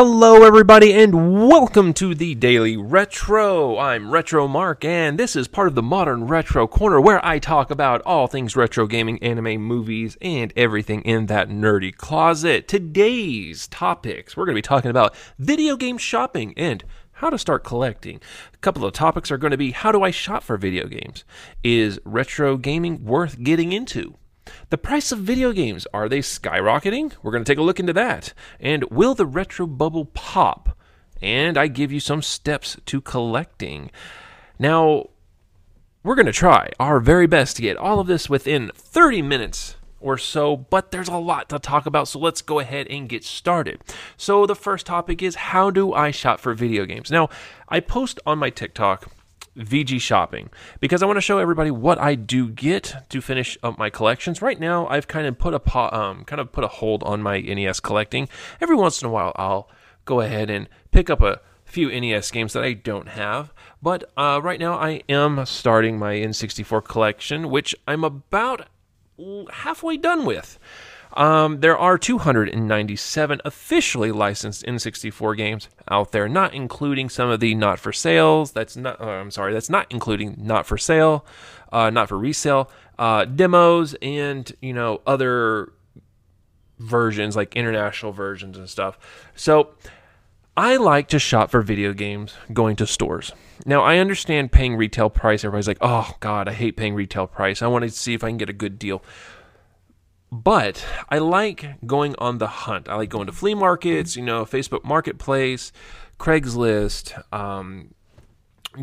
Hello, 0.00 0.44
everybody, 0.44 0.94
and 0.94 1.48
welcome 1.48 1.92
to 1.94 2.14
the 2.14 2.36
Daily 2.36 2.76
Retro. 2.76 3.78
I'm 3.78 4.12
Retro 4.12 4.46
Mark, 4.46 4.84
and 4.84 5.18
this 5.18 5.34
is 5.34 5.48
part 5.48 5.66
of 5.66 5.74
the 5.74 5.82
Modern 5.82 6.28
Retro 6.28 6.68
Corner 6.68 7.00
where 7.00 7.20
I 7.26 7.40
talk 7.40 7.68
about 7.72 8.00
all 8.02 8.28
things 8.28 8.54
retro 8.54 8.86
gaming, 8.86 9.20
anime, 9.24 9.60
movies, 9.60 10.16
and 10.22 10.52
everything 10.54 11.02
in 11.02 11.26
that 11.26 11.48
nerdy 11.48 11.92
closet. 11.92 12.68
Today's 12.68 13.66
topics 13.66 14.36
we're 14.36 14.44
going 14.44 14.54
to 14.54 14.58
be 14.58 14.62
talking 14.62 14.92
about 14.92 15.16
video 15.36 15.74
game 15.76 15.98
shopping 15.98 16.54
and 16.56 16.84
how 17.14 17.28
to 17.28 17.36
start 17.36 17.64
collecting. 17.64 18.20
A 18.54 18.58
couple 18.58 18.84
of 18.84 18.92
topics 18.92 19.32
are 19.32 19.36
going 19.36 19.50
to 19.50 19.56
be 19.56 19.72
how 19.72 19.90
do 19.90 20.04
I 20.04 20.12
shop 20.12 20.44
for 20.44 20.56
video 20.56 20.86
games? 20.86 21.24
Is 21.64 21.98
retro 22.04 22.56
gaming 22.56 23.04
worth 23.04 23.42
getting 23.42 23.72
into? 23.72 24.16
The 24.70 24.78
price 24.78 25.12
of 25.12 25.20
video 25.20 25.52
games, 25.52 25.86
are 25.92 26.08
they 26.08 26.20
skyrocketing? 26.20 27.14
We're 27.22 27.32
going 27.32 27.44
to 27.44 27.50
take 27.50 27.58
a 27.58 27.62
look 27.62 27.80
into 27.80 27.92
that. 27.94 28.32
And 28.60 28.84
will 28.84 29.14
the 29.14 29.26
retro 29.26 29.66
bubble 29.66 30.06
pop? 30.06 30.76
And 31.20 31.58
I 31.58 31.66
give 31.66 31.90
you 31.90 32.00
some 32.00 32.22
steps 32.22 32.76
to 32.86 33.00
collecting. 33.00 33.90
Now, 34.58 35.10
we're 36.02 36.14
going 36.14 36.26
to 36.26 36.32
try 36.32 36.70
our 36.78 37.00
very 37.00 37.26
best 37.26 37.56
to 37.56 37.62
get 37.62 37.76
all 37.76 38.00
of 38.00 38.06
this 38.06 38.30
within 38.30 38.70
30 38.74 39.22
minutes 39.22 39.76
or 40.00 40.16
so, 40.16 40.56
but 40.56 40.90
there's 40.90 41.08
a 41.08 41.16
lot 41.16 41.48
to 41.48 41.58
talk 41.58 41.86
about, 41.86 42.08
so 42.08 42.18
let's 42.18 42.42
go 42.42 42.60
ahead 42.60 42.86
and 42.88 43.08
get 43.08 43.24
started. 43.24 43.82
So, 44.16 44.46
the 44.46 44.54
first 44.54 44.86
topic 44.86 45.22
is 45.22 45.34
how 45.34 45.70
do 45.70 45.92
I 45.92 46.12
shop 46.12 46.40
for 46.40 46.54
video 46.54 46.84
games? 46.84 47.10
Now, 47.10 47.28
I 47.68 47.80
post 47.80 48.20
on 48.24 48.38
my 48.38 48.50
TikTok 48.50 49.10
VG 49.58 50.00
shopping 50.00 50.50
because 50.80 51.02
I 51.02 51.06
want 51.06 51.16
to 51.16 51.20
show 51.22 51.38
everybody 51.38 51.70
what 51.70 51.98
I 51.98 52.14
do 52.14 52.48
get 52.48 52.94
to 53.08 53.20
finish 53.20 53.58
up 53.62 53.78
my 53.78 53.90
collections. 53.90 54.40
Right 54.40 54.58
now, 54.58 54.86
I've 54.88 55.08
kind 55.08 55.26
of 55.26 55.38
put 55.38 55.54
a 55.54 55.60
po- 55.60 55.90
um, 55.90 56.24
kind 56.24 56.40
of 56.40 56.52
put 56.52 56.64
a 56.64 56.68
hold 56.68 57.02
on 57.02 57.22
my 57.22 57.40
NES 57.40 57.80
collecting. 57.80 58.28
Every 58.60 58.76
once 58.76 59.02
in 59.02 59.08
a 59.08 59.10
while, 59.10 59.32
I'll 59.36 59.68
go 60.04 60.20
ahead 60.20 60.48
and 60.48 60.68
pick 60.90 61.10
up 61.10 61.20
a 61.20 61.40
few 61.64 61.88
NES 61.88 62.30
games 62.30 62.52
that 62.54 62.64
I 62.64 62.72
don't 62.72 63.08
have. 63.08 63.52
But 63.82 64.10
uh, 64.16 64.40
right 64.42 64.58
now, 64.58 64.74
I 64.74 65.02
am 65.08 65.44
starting 65.46 65.98
my 65.98 66.14
N64 66.14 66.84
collection, 66.84 67.50
which 67.50 67.74
I'm 67.86 68.04
about 68.04 68.68
halfway 69.50 69.96
done 69.96 70.24
with. 70.24 70.58
Um, 71.18 71.58
there 71.60 71.76
are 71.76 71.98
297 71.98 73.40
officially 73.44 74.12
licensed 74.12 74.64
N64 74.64 75.36
games 75.36 75.68
out 75.90 76.12
there, 76.12 76.28
not 76.28 76.54
including 76.54 77.08
some 77.08 77.28
of 77.28 77.40
the 77.40 77.56
not 77.56 77.80
for 77.80 77.92
sales. 77.92 78.52
That's 78.52 78.76
not. 78.76 79.00
Uh, 79.00 79.06
I'm 79.06 79.32
sorry, 79.32 79.52
that's 79.52 79.68
not 79.68 79.88
including 79.90 80.36
not 80.38 80.64
for 80.64 80.78
sale, 80.78 81.26
uh, 81.72 81.90
not 81.90 82.08
for 82.08 82.16
resale 82.16 82.70
uh, 83.00 83.24
demos, 83.24 83.96
and 84.00 84.50
you 84.62 84.72
know 84.72 85.00
other 85.08 85.72
versions 86.78 87.34
like 87.34 87.56
international 87.56 88.12
versions 88.12 88.56
and 88.56 88.70
stuff. 88.70 88.96
So. 89.34 89.74
I 90.56 90.74
like 90.74 91.06
to 91.10 91.20
shop 91.20 91.52
for 91.52 91.62
video 91.62 91.92
games 91.92 92.34
going 92.52 92.74
to 92.76 92.86
stores. 92.88 93.30
Now, 93.64 93.82
I 93.82 93.98
understand 93.98 94.50
paying 94.50 94.74
retail 94.74 95.08
price. 95.08 95.44
Everybody's 95.44 95.68
like, 95.68 95.78
oh, 95.80 96.16
God, 96.18 96.48
I 96.48 96.52
hate 96.52 96.76
paying 96.76 96.96
retail 96.96 97.28
price. 97.28 97.62
I 97.62 97.68
want 97.68 97.84
to 97.84 97.90
see 97.90 98.12
if 98.12 98.24
I 98.24 98.28
can 98.28 98.38
get 98.38 98.50
a 98.50 98.52
good 98.52 98.76
deal. 98.76 99.00
But 100.30 100.84
I 101.08 101.18
like 101.18 101.86
going 101.86 102.14
on 102.18 102.38
the 102.38 102.46
hunt. 102.46 102.88
I 102.88 102.96
like 102.96 103.08
going 103.08 103.26
to 103.26 103.32
flea 103.32 103.54
markets, 103.54 104.14
you 104.14 104.22
know, 104.22 104.44
Facebook 104.44 104.84
Marketplace, 104.84 105.72
Craigslist, 106.18 107.22
um, 107.32 107.94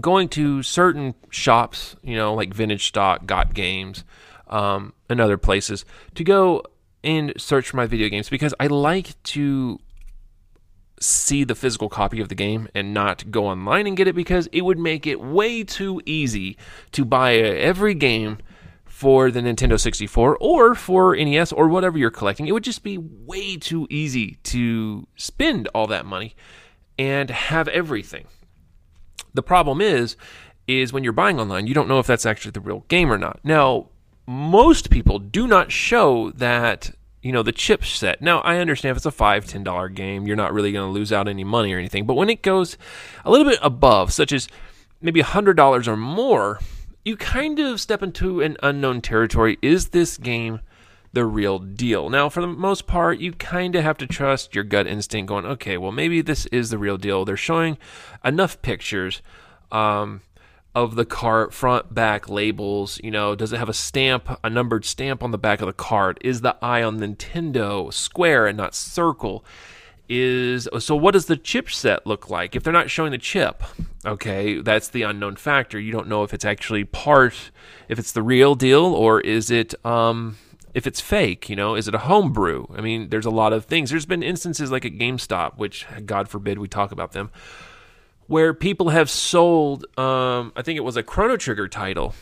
going 0.01 0.27
to 0.29 0.63
certain 0.63 1.13
shops, 1.29 1.95
you 2.01 2.15
know, 2.15 2.33
like 2.33 2.53
Vintage 2.53 2.87
Stock, 2.87 3.27
Got 3.27 3.53
Games, 3.53 4.03
um, 4.47 4.93
and 5.07 5.21
other 5.21 5.37
places 5.37 5.85
to 6.15 6.23
go 6.23 6.63
and 7.03 7.33
search 7.37 7.69
for 7.69 7.77
my 7.77 7.85
video 7.85 8.09
games 8.09 8.29
because 8.29 8.53
I 8.59 8.67
like 8.67 9.21
to 9.23 9.79
see 10.99 11.43
the 11.43 11.55
physical 11.55 11.89
copy 11.89 12.19
of 12.21 12.29
the 12.29 12.35
game 12.35 12.67
and 12.73 12.93
not 12.93 13.29
go 13.29 13.47
online 13.47 13.85
and 13.85 13.95
get 13.95 14.07
it 14.07 14.15
because 14.15 14.47
it 14.51 14.61
would 14.61 14.79
make 14.79 15.05
it 15.05 15.21
way 15.21 15.63
too 15.63 16.01
easy 16.05 16.57
to 16.93 17.05
buy 17.05 17.35
every 17.35 17.93
game 17.93 18.37
for 18.95 19.29
the 19.29 19.41
Nintendo 19.41 19.77
64 19.77 20.37
or 20.39 20.73
for 20.73 21.17
NES 21.17 21.51
or 21.51 21.67
whatever 21.67 21.97
you're 21.97 22.09
collecting. 22.09 22.47
It 22.47 22.53
would 22.53 22.63
just 22.63 22.81
be 22.81 22.97
way 22.97 23.57
too 23.57 23.87
easy 23.89 24.37
to 24.43 25.05
spend 25.17 25.67
all 25.75 25.85
that 25.87 26.05
money 26.05 26.33
and 26.97 27.29
have 27.29 27.67
everything. 27.67 28.25
The 29.33 29.43
problem 29.43 29.81
is 29.81 30.15
is 30.65 30.93
when 30.93 31.03
you're 31.03 31.11
buying 31.11 31.41
online, 31.41 31.67
you 31.67 31.73
don't 31.73 31.89
know 31.89 31.99
if 31.99 32.07
that's 32.07 32.25
actually 32.25 32.51
the 32.51 32.61
real 32.61 32.85
game 32.87 33.11
or 33.11 33.17
not. 33.17 33.41
Now, 33.43 33.89
most 34.25 34.89
people 34.89 35.19
do 35.19 35.45
not 35.45 35.73
show 35.73 36.31
that 36.31 36.95
you 37.21 37.33
know 37.33 37.43
the 37.43 37.51
chip 37.51 37.83
set 37.83 38.21
now 38.21 38.39
i 38.41 38.57
understand 38.57 38.91
if 38.91 38.97
it's 38.97 39.05
a 39.07 39.11
five 39.11 39.47
ten 39.47 39.63
dollar 39.63 39.89
game 39.89 40.27
you're 40.27 40.35
not 40.35 40.53
really 40.53 40.71
going 40.71 40.87
to 40.87 40.93
lose 40.93 41.11
out 41.11 41.27
any 41.27 41.43
money 41.43 41.73
or 41.73 41.79
anything 41.79 42.05
but 42.05 42.13
when 42.13 42.29
it 42.29 42.43
goes 42.43 42.77
a 43.23 43.31
little 43.31 43.47
bit 43.47 43.57
above 43.63 44.13
such 44.13 44.31
as 44.31 44.47
maybe 45.01 45.21
hundred 45.21 45.57
dollars 45.57 45.87
or 45.87 45.97
more 45.97 46.59
you 47.05 47.15
kind 47.15 47.59
of 47.59 47.79
step 47.79 48.01
into 48.01 48.41
an 48.41 48.57
unknown 48.63 48.99
territory. 48.99 49.59
Is 49.61 49.89
this 49.89 50.17
game 50.17 50.59
the 51.13 51.23
real 51.23 51.59
deal? 51.59 52.09
Now, 52.09 52.29
for 52.29 52.41
the 52.41 52.47
most 52.47 52.87
part, 52.87 53.19
you 53.19 53.31
kind 53.31 53.75
of 53.75 53.83
have 53.83 53.99
to 53.99 54.07
trust 54.07 54.55
your 54.55 54.63
gut 54.63 54.87
instinct 54.87 55.29
going, 55.29 55.45
okay, 55.45 55.77
well, 55.77 55.91
maybe 55.91 56.21
this 56.21 56.47
is 56.47 56.71
the 56.71 56.79
real 56.79 56.97
deal. 56.97 57.23
They're 57.23 57.37
showing 57.37 57.77
enough 58.23 58.59
pictures 58.63 59.21
um, 59.71 60.21
of 60.73 60.95
the 60.95 61.05
cart, 61.05 61.53
front, 61.53 61.93
back 61.93 62.27
labels. 62.27 62.99
You 63.03 63.11
know, 63.11 63.35
does 63.35 63.53
it 63.53 63.59
have 63.59 63.69
a 63.69 63.73
stamp, 63.73 64.39
a 64.43 64.49
numbered 64.49 64.83
stamp 64.83 65.21
on 65.21 65.29
the 65.29 65.37
back 65.37 65.61
of 65.61 65.67
the 65.67 65.73
card? 65.73 66.17
Is 66.21 66.41
the 66.41 66.57
eye 66.59 66.81
on 66.81 66.99
Nintendo 66.99 67.93
square 67.93 68.47
and 68.47 68.57
not 68.57 68.73
circle? 68.73 69.45
is 70.07 70.67
so 70.79 70.95
what 70.95 71.13
does 71.13 71.25
the 71.25 71.35
chip 71.37 71.69
set 71.71 72.05
look 72.05 72.29
like 72.29 72.55
if 72.55 72.63
they're 72.63 72.71
not 72.71 72.91
showing 72.91 73.11
the 73.11 73.17
chip 73.17 73.63
okay 74.05 74.61
that's 74.61 74.89
the 74.89 75.03
unknown 75.03 75.35
factor. 75.35 75.79
You 75.79 75.91
don't 75.91 76.07
know 76.07 76.23
if 76.23 76.33
it's 76.33 76.45
actually 76.45 76.83
part 76.83 77.51
if 77.89 77.99
it's 77.99 78.11
the 78.11 78.23
real 78.23 78.55
deal 78.55 78.85
or 78.85 79.21
is 79.21 79.49
it 79.51 79.73
um 79.85 80.37
if 80.73 80.85
it's 80.85 81.01
fake 81.01 81.49
you 81.49 81.55
know? 81.55 81.75
Is 81.75 81.87
it 81.87 81.95
a 81.95 81.99
homebrew? 81.99 82.65
I 82.75 82.81
mean 82.81 83.09
there's 83.09 83.25
a 83.25 83.31
lot 83.31 83.53
of 83.53 83.65
things. 83.65 83.89
There's 83.89 84.05
been 84.05 84.23
instances 84.23 84.71
like 84.71 84.85
at 84.85 84.93
gamestop 84.93 85.57
which 85.57 85.85
god 86.05 86.29
forbid 86.29 86.59
we 86.59 86.67
talk 86.67 86.91
about 86.91 87.11
them 87.13 87.31
where 88.27 88.53
people 88.53 88.89
have 88.89 89.09
sold 89.09 89.85
um 89.97 90.51
i 90.55 90.61
think 90.61 90.77
it 90.77 90.83
was 90.83 90.97
a 90.97 91.03
chrono 91.03 91.37
trigger 91.37 91.67
title 91.67 92.13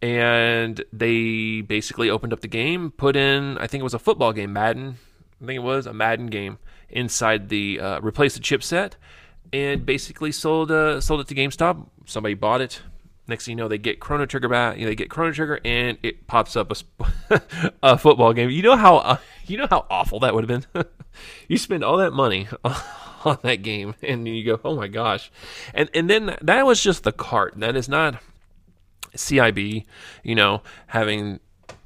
and 0.00 0.84
they 0.92 1.60
basically 1.60 2.08
opened 2.08 2.32
up 2.32 2.40
the 2.40 2.48
game 2.48 2.90
put 2.92 3.16
in 3.16 3.58
i 3.58 3.66
think 3.66 3.80
it 3.80 3.84
was 3.84 3.94
a 3.94 3.98
football 3.98 4.32
game 4.32 4.52
madden 4.52 4.96
i 5.42 5.46
think 5.46 5.56
it 5.56 5.62
was 5.62 5.86
a 5.86 5.92
madden 5.92 6.26
game 6.26 6.58
inside 6.88 7.48
the 7.48 7.80
uh, 7.80 8.00
replaced 8.00 8.36
the 8.36 8.42
chipset 8.42 8.92
and 9.52 9.84
basically 9.84 10.32
sold 10.32 10.70
uh, 10.70 11.00
sold 11.00 11.20
it 11.20 11.28
to 11.28 11.34
GameStop. 11.34 11.86
Somebody 12.06 12.34
bought 12.34 12.60
it. 12.60 12.82
Next 13.26 13.44
thing 13.44 13.58
you 13.58 13.62
know, 13.62 13.68
they 13.68 13.76
get 13.76 14.00
Chrono 14.00 14.24
Trigger 14.24 14.48
back. 14.48 14.76
You 14.76 14.84
know, 14.84 14.88
they 14.88 14.94
get 14.94 15.10
Chrono 15.10 15.32
Trigger, 15.32 15.60
and 15.64 15.98
it 16.02 16.26
pops 16.26 16.56
up 16.56 16.72
a, 16.72 17.42
a 17.82 17.98
football 17.98 18.32
game. 18.32 18.48
You 18.48 18.62
know 18.62 18.76
how 18.76 18.96
uh, 18.96 19.16
you 19.46 19.58
know 19.58 19.66
how 19.68 19.86
awful 19.90 20.20
that 20.20 20.34
would 20.34 20.48
have 20.48 20.62
been. 20.72 20.84
you 21.48 21.58
spend 21.58 21.84
all 21.84 21.98
that 21.98 22.12
money 22.12 22.48
on 23.24 23.38
that 23.42 23.62
game, 23.62 23.94
and 24.02 24.26
you 24.26 24.44
go, 24.44 24.60
"Oh 24.64 24.76
my 24.76 24.88
gosh!" 24.88 25.30
And 25.74 25.90
and 25.92 26.08
then 26.08 26.36
that 26.40 26.64
was 26.64 26.82
just 26.82 27.04
the 27.04 27.12
cart. 27.12 27.54
That 27.56 27.76
is 27.76 27.88
not 27.88 28.16
CIB. 29.14 29.84
You 30.22 30.34
know, 30.34 30.62
having 30.88 31.40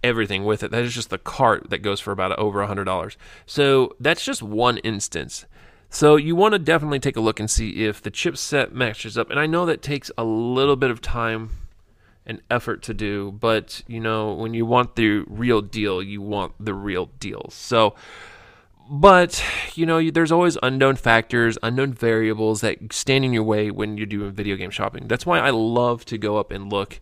everything 0.05 0.45
with 0.45 0.63
it. 0.63 0.71
That 0.71 0.85
is 0.85 0.95
just 0.95 1.11
the 1.11 1.19
cart 1.19 1.71
that 1.71 1.79
goes 1.79 2.01
for 2.01 2.13
about 2.13 2.39
over 2.39 2.61
a 2.61 2.67
hundred 2.67 2.85
dollars. 2.85 3.17
So 3.47 3.97
that's 4.01 4.25
just 4.25 4.43
one 4.43 4.79
instance. 4.79 5.47
So 5.93 6.17
you 6.17 6.35
want 6.35 6.53
to 6.53 6.59
definitely 6.59 7.01
take 7.01 7.19
a 7.19 7.21
look 7.21 7.39
and 7.39 7.51
see 7.51 7.85
if 7.85 8.01
the 8.01 8.11
chipset 8.11 8.73
matches 8.73 9.19
up. 9.19 9.31
And 9.31 9.39
I 9.39 9.45
know 9.45 9.67
that 9.67 9.83
takes 9.83 10.11
a 10.17 10.25
little 10.25 10.75
bit 10.75 10.91
of 10.91 11.03
time 11.03 11.51
and 12.25 12.41
effort 12.51 12.83
to 12.85 12.95
do, 12.95 13.31
but 13.31 13.83
you 13.87 14.01
know, 14.01 14.33
when 14.33 14.55
you 14.55 14.65
want 14.65 14.97
the 14.97 15.19
real 15.27 15.61
deal, 15.61 16.03
you 16.03 16.23
want 16.23 16.55
the 16.59 16.73
real 16.73 17.11
deal. 17.21 17.51
So 17.51 17.95
but 18.89 19.45
you 19.75 19.87
know, 19.87 20.11
there's 20.11 20.33
always 20.33 20.57
unknown 20.63 20.97
factors, 20.97 21.59
unknown 21.63 21.93
variables 21.93 22.63
that 22.63 22.93
stand 22.93 23.27
in 23.27 23.35
your 23.35 23.43
way 23.43 23.71
when 23.71 23.99
you're 23.99 24.07
doing 24.07 24.33
video 24.33 24.57
game 24.57 24.71
shopping. 24.71 25.09
That's 25.09 25.27
why 25.27 25.41
I 25.41 25.51
love 25.51 26.07
to 26.07 26.17
go 26.17 26.39
up 26.39 26.51
and 26.51 26.73
look 26.73 27.01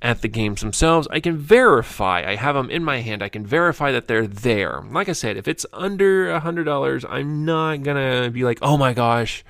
at 0.00 0.22
the 0.22 0.28
games 0.28 0.60
themselves. 0.60 1.08
I 1.10 1.20
can 1.20 1.36
verify, 1.36 2.24
I 2.26 2.36
have 2.36 2.54
them 2.54 2.70
in 2.70 2.84
my 2.84 3.00
hand, 3.00 3.22
I 3.22 3.28
can 3.28 3.44
verify 3.44 3.92
that 3.92 4.06
they're 4.06 4.26
there. 4.26 4.82
Like 4.90 5.08
I 5.08 5.12
said, 5.12 5.36
if 5.36 5.48
it's 5.48 5.66
under 5.72 6.30
a 6.30 6.40
$100, 6.40 7.04
I'm 7.08 7.44
not 7.44 7.82
going 7.82 8.24
to 8.24 8.30
be 8.30 8.44
like, 8.44 8.58
oh 8.62 8.76
my 8.76 8.92
gosh, 8.92 9.44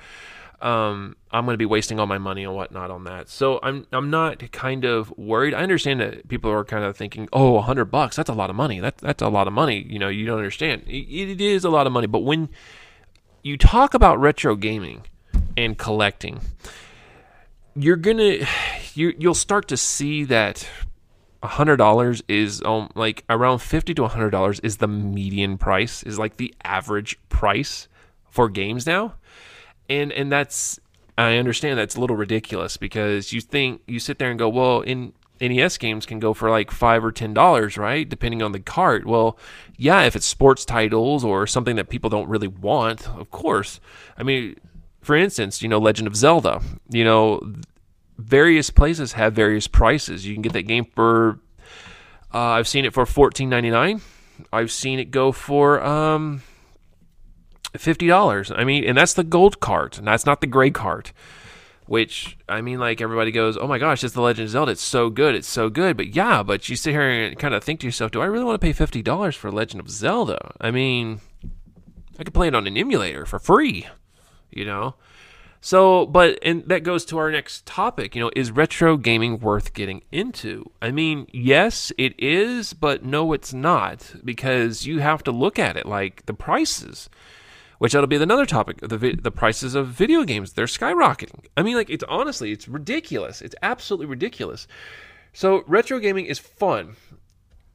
um, 0.61 1.15
I'm 1.31 1.45
going 1.45 1.53
to 1.53 1.57
be 1.59 1.65
wasting 1.65 1.99
all 1.99 2.07
my 2.07 2.17
money 2.17 2.43
and 2.43 2.53
whatnot 2.53 2.91
on 2.91 3.05
that. 3.05 3.29
So 3.29 3.59
I'm 3.63 3.87
I'm 3.91 4.09
not 4.09 4.51
kind 4.51 4.83
of 4.83 5.15
worried. 5.17 5.53
I 5.53 5.61
understand 5.63 6.01
that 6.01 6.27
people 6.27 6.51
are 6.51 6.65
kind 6.65 6.83
of 6.83 6.97
thinking, 6.97 7.29
oh, 7.31 7.57
a 7.57 7.61
hundred 7.61 7.85
bucks, 7.85 8.17
that's 8.17 8.29
a 8.29 8.33
lot 8.33 8.49
of 8.49 8.55
money. 8.55 8.79
That 8.79 8.97
that's 8.97 9.21
a 9.21 9.29
lot 9.29 9.47
of 9.47 9.53
money. 9.53 9.85
You 9.87 9.99
know, 9.99 10.09
you 10.09 10.25
don't 10.25 10.37
understand. 10.37 10.83
it, 10.87 11.31
it 11.31 11.39
is 11.39 11.63
a 11.63 11.69
lot 11.69 11.87
of 11.87 11.93
money. 11.93 12.07
But 12.07 12.19
when 12.19 12.49
you 13.41 13.57
talk 13.57 13.93
about 13.93 14.19
retro 14.19 14.55
gaming 14.55 15.03
and 15.55 15.77
collecting, 15.77 16.41
you're 17.75 17.95
gonna 17.95 18.37
you 18.93 19.13
you'll 19.17 19.33
start 19.33 19.67
to 19.69 19.77
see 19.77 20.23
that 20.25 20.67
hundred 21.41 21.77
dollars 21.77 22.21
is 22.27 22.61
um, 22.63 22.89
like 22.95 23.23
around 23.29 23.59
fifty 23.59 23.93
to 23.93 24.07
hundred 24.07 24.31
dollars 24.31 24.59
is 24.59 24.77
the 24.77 24.87
median 24.87 25.57
price 25.57 26.03
is 26.03 26.19
like 26.19 26.37
the 26.37 26.53
average 26.63 27.17
price 27.29 27.87
for 28.29 28.49
games 28.49 28.85
now, 28.85 29.15
and 29.89 30.11
and 30.11 30.31
that's 30.31 30.79
I 31.17 31.37
understand 31.37 31.77
that's 31.77 31.95
a 31.95 32.01
little 32.01 32.15
ridiculous 32.15 32.77
because 32.77 33.33
you 33.33 33.41
think 33.41 33.81
you 33.87 33.99
sit 33.99 34.19
there 34.19 34.29
and 34.29 34.39
go, 34.39 34.47
well, 34.47 34.81
in 34.81 35.13
NES 35.41 35.77
games 35.77 36.05
can 36.05 36.19
go 36.19 36.33
for 36.33 36.49
like 36.49 36.71
five 36.71 37.03
or 37.03 37.11
ten 37.11 37.33
dollars, 37.33 37.77
right? 37.77 38.07
Depending 38.07 38.41
on 38.41 38.51
the 38.51 38.59
cart. 38.59 39.05
Well, 39.05 39.37
yeah, 39.77 40.03
if 40.03 40.15
it's 40.15 40.25
sports 40.25 40.65
titles 40.65 41.23
or 41.23 41.47
something 41.47 41.75
that 41.77 41.89
people 41.89 42.09
don't 42.09 42.29
really 42.29 42.47
want, 42.47 43.07
of 43.09 43.31
course. 43.31 43.79
I 44.17 44.23
mean, 44.23 44.57
for 45.01 45.15
instance, 45.15 45.61
you 45.61 45.69
know, 45.69 45.79
Legend 45.79 46.07
of 46.07 46.15
Zelda. 46.15 46.61
You 46.89 47.03
know, 47.03 47.55
various 48.17 48.69
places 48.69 49.13
have 49.13 49.33
various 49.33 49.67
prices. 49.67 50.25
You 50.25 50.33
can 50.33 50.41
get 50.41 50.53
that 50.53 50.63
game 50.63 50.85
for. 50.85 51.39
Uh, 52.33 52.37
I've 52.37 52.67
seen 52.67 52.85
it 52.85 52.93
for 52.93 53.05
fourteen 53.05 53.49
ninety 53.49 53.71
nine. 53.71 54.01
I've 54.53 54.71
seen 54.71 54.99
it 54.99 55.11
go 55.11 55.31
for 55.31 55.81
um, 55.81 56.41
fifty 57.77 58.07
dollars. 58.07 58.51
I 58.51 58.63
mean, 58.63 58.83
and 58.83 58.97
that's 58.97 59.13
the 59.13 59.23
gold 59.23 59.59
cart, 59.59 59.97
and 59.97 60.07
that's 60.07 60.25
not 60.25 60.41
the 60.41 60.47
gray 60.47 60.71
cart. 60.71 61.11
Which 61.87 62.37
I 62.47 62.61
mean, 62.61 62.79
like 62.79 63.01
everybody 63.01 63.31
goes, 63.31 63.57
"Oh 63.57 63.67
my 63.67 63.79
gosh, 63.79 64.03
it's 64.03 64.13
the 64.13 64.21
Legend 64.21 64.45
of 64.45 64.51
Zelda. 64.51 64.73
It's 64.73 64.81
so 64.81 65.09
good. 65.09 65.33
It's 65.33 65.47
so 65.47 65.69
good." 65.69 65.97
But 65.97 66.13
yeah, 66.13 66.43
but 66.43 66.69
you 66.69 66.75
sit 66.75 66.91
here 66.91 67.01
and 67.01 67.37
kind 67.39 67.55
of 67.55 67.63
think 67.63 67.79
to 67.79 67.87
yourself, 67.87 68.11
"Do 68.11 68.21
I 68.21 68.25
really 68.25 68.45
want 68.45 68.61
to 68.61 68.65
pay 68.65 68.73
fifty 68.73 69.01
dollars 69.01 69.35
for 69.35 69.51
Legend 69.51 69.79
of 69.79 69.89
Zelda?" 69.89 70.53
I 70.61 70.69
mean, 70.69 71.19
I 72.19 72.23
could 72.23 72.33
play 72.35 72.47
it 72.47 72.53
on 72.53 72.67
an 72.67 72.77
emulator 72.77 73.25
for 73.25 73.39
free, 73.39 73.87
you 74.51 74.65
know. 74.65 74.95
So, 75.61 76.05
but 76.05 76.39
and 76.41 76.63
that 76.67 76.83
goes 76.83 77.03
to 77.05 77.17
our 77.17 77.31
next 77.31 77.65
topic. 77.65 78.15
You 78.15 78.21
know, 78.21 78.31
is 78.35 78.51
retro 78.51 78.95
gaming 78.95 79.39
worth 79.39 79.73
getting 79.73 80.03
into? 80.11 80.71
I 80.81 80.91
mean, 80.91 81.27
yes, 81.33 81.91
it 81.97 82.17
is, 82.17 82.73
but 82.73 83.03
no, 83.03 83.33
it's 83.33 83.53
not 83.53 84.13
because 84.23 84.85
you 84.85 84.99
have 84.99 85.23
to 85.23 85.31
look 85.31 85.59
at 85.59 85.75
it 85.75 85.85
like 85.85 86.25
the 86.25 86.33
prices 86.33 87.09
which 87.79 87.93
that'll 87.93 88.07
be 88.07 88.17
another 88.17 88.45
topic. 88.45 88.77
The 88.81 88.97
the 88.97 89.31
prices 89.31 89.73
of 89.73 89.87
video 89.87 90.23
games 90.23 90.53
they're 90.53 90.65
skyrocketing. 90.65 91.45
I 91.57 91.63
mean, 91.63 91.75
like 91.75 91.89
it's 91.89 92.03
honestly 92.07 92.51
it's 92.51 92.67
ridiculous. 92.67 93.41
It's 93.41 93.55
absolutely 93.63 94.05
ridiculous. 94.05 94.67
So 95.33 95.63
retro 95.65 95.99
gaming 95.99 96.25
is 96.25 96.39
fun. 96.39 96.95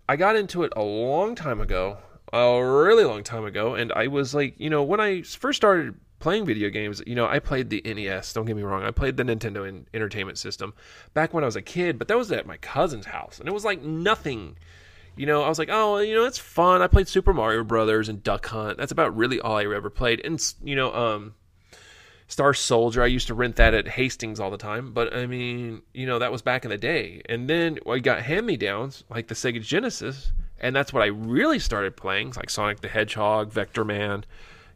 I 0.08 0.16
got 0.16 0.36
into 0.36 0.62
it 0.62 0.72
a 0.76 0.82
long 0.82 1.34
time 1.34 1.60
ago, 1.60 1.96
a 2.32 2.62
really 2.62 3.04
long 3.04 3.22
time 3.22 3.46
ago, 3.46 3.74
and 3.74 3.92
I 3.92 4.08
was 4.08 4.34
like, 4.34 4.60
you 4.60 4.68
know, 4.68 4.82
when 4.82 5.00
I 5.00 5.22
first 5.22 5.56
started 5.56 5.94
playing 6.24 6.46
video 6.46 6.70
games, 6.70 7.02
you 7.06 7.14
know, 7.14 7.26
I 7.26 7.38
played 7.38 7.70
the 7.70 7.82
NES. 7.84 8.32
Don't 8.32 8.46
get 8.46 8.56
me 8.56 8.62
wrong, 8.62 8.82
I 8.82 8.90
played 8.90 9.16
the 9.16 9.22
Nintendo 9.22 9.84
Entertainment 9.94 10.38
System 10.38 10.74
back 11.12 11.32
when 11.32 11.44
I 11.44 11.46
was 11.46 11.54
a 11.54 11.62
kid, 11.62 11.98
but 11.98 12.08
that 12.08 12.18
was 12.18 12.32
at 12.32 12.46
my 12.46 12.56
cousin's 12.56 13.06
house, 13.06 13.38
and 13.38 13.48
it 13.48 13.52
was 13.52 13.64
like 13.64 13.82
nothing 13.82 14.56
you 15.16 15.26
know, 15.26 15.42
I 15.44 15.48
was 15.48 15.60
like, 15.60 15.68
oh, 15.70 15.98
you 15.98 16.12
know, 16.12 16.24
it's 16.24 16.38
fun. 16.38 16.82
I 16.82 16.88
played 16.88 17.06
Super 17.06 17.32
Mario 17.32 17.62
Brothers 17.62 18.08
and 18.08 18.20
Duck 18.20 18.46
Hunt. 18.46 18.78
That's 18.78 18.90
about 18.90 19.16
really 19.16 19.38
all 19.38 19.56
I 19.56 19.64
ever 19.64 19.88
played. 19.88 20.20
And 20.24 20.42
you 20.64 20.74
know, 20.74 20.92
um, 20.92 21.34
Star 22.26 22.54
Soldier. 22.54 23.02
I 23.02 23.06
used 23.06 23.28
to 23.28 23.34
rent 23.34 23.56
that 23.56 23.74
at 23.74 23.86
Hastings 23.86 24.40
all 24.40 24.50
the 24.50 24.56
time. 24.56 24.92
But 24.92 25.14
I 25.14 25.26
mean, 25.26 25.82
you 25.92 26.06
know, 26.06 26.18
that 26.18 26.32
was 26.32 26.42
back 26.42 26.64
in 26.64 26.70
the 26.70 26.78
day. 26.78 27.22
And 27.28 27.48
then 27.48 27.78
I 27.88 27.98
got 27.98 28.22
hand 28.22 28.46
me 28.46 28.56
downs 28.56 29.04
like 29.08 29.28
the 29.28 29.34
Sega 29.34 29.62
Genesis, 29.62 30.32
and 30.58 30.74
that's 30.74 30.92
what 30.92 31.02
I 31.02 31.06
really 31.06 31.58
started 31.58 31.96
playing, 31.96 32.32
like 32.36 32.50
Sonic 32.50 32.80
the 32.80 32.88
Hedgehog, 32.88 33.52
Vectorman, 33.52 34.24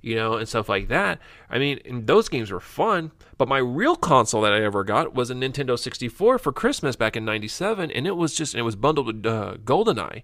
you 0.01 0.15
know, 0.15 0.35
and 0.35 0.49
stuff 0.49 0.69
like 0.69 0.89
that. 0.89 1.19
I 1.51 1.59
mean, 1.59 2.07
those 2.07 2.29
games 2.29 2.51
were 2.51 2.61
fun, 2.61 3.13
but 3.37 3.49
my 3.49 3.59
real 3.59 3.97
console 3.97 4.43
that 4.43 4.53
I 4.53 4.63
ever 4.63 4.85
got 4.85 5.15
was 5.15 5.31
a 5.31 5.35
Nintendo 5.35 5.79
64 5.79 6.39
for 6.39 6.53
Christmas 6.53 6.97
back 6.97 7.17
in 7.17 7.25
97, 7.25 7.91
and 7.91 8.07
it 8.07 8.17
was 8.17 8.35
just, 8.35 8.55
it 8.55 8.63
was 8.63 8.77
bundled 8.77 9.07
with 9.07 9.27
uh, 9.27 9.55
GoldenEye. 9.65 10.23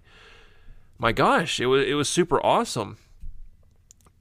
My 0.99 1.13
gosh, 1.13 1.61
it 1.61 1.67
was, 1.67 1.87
it 1.87 1.95
was 1.95 2.09
super 2.09 2.45
awesome. 2.45 2.99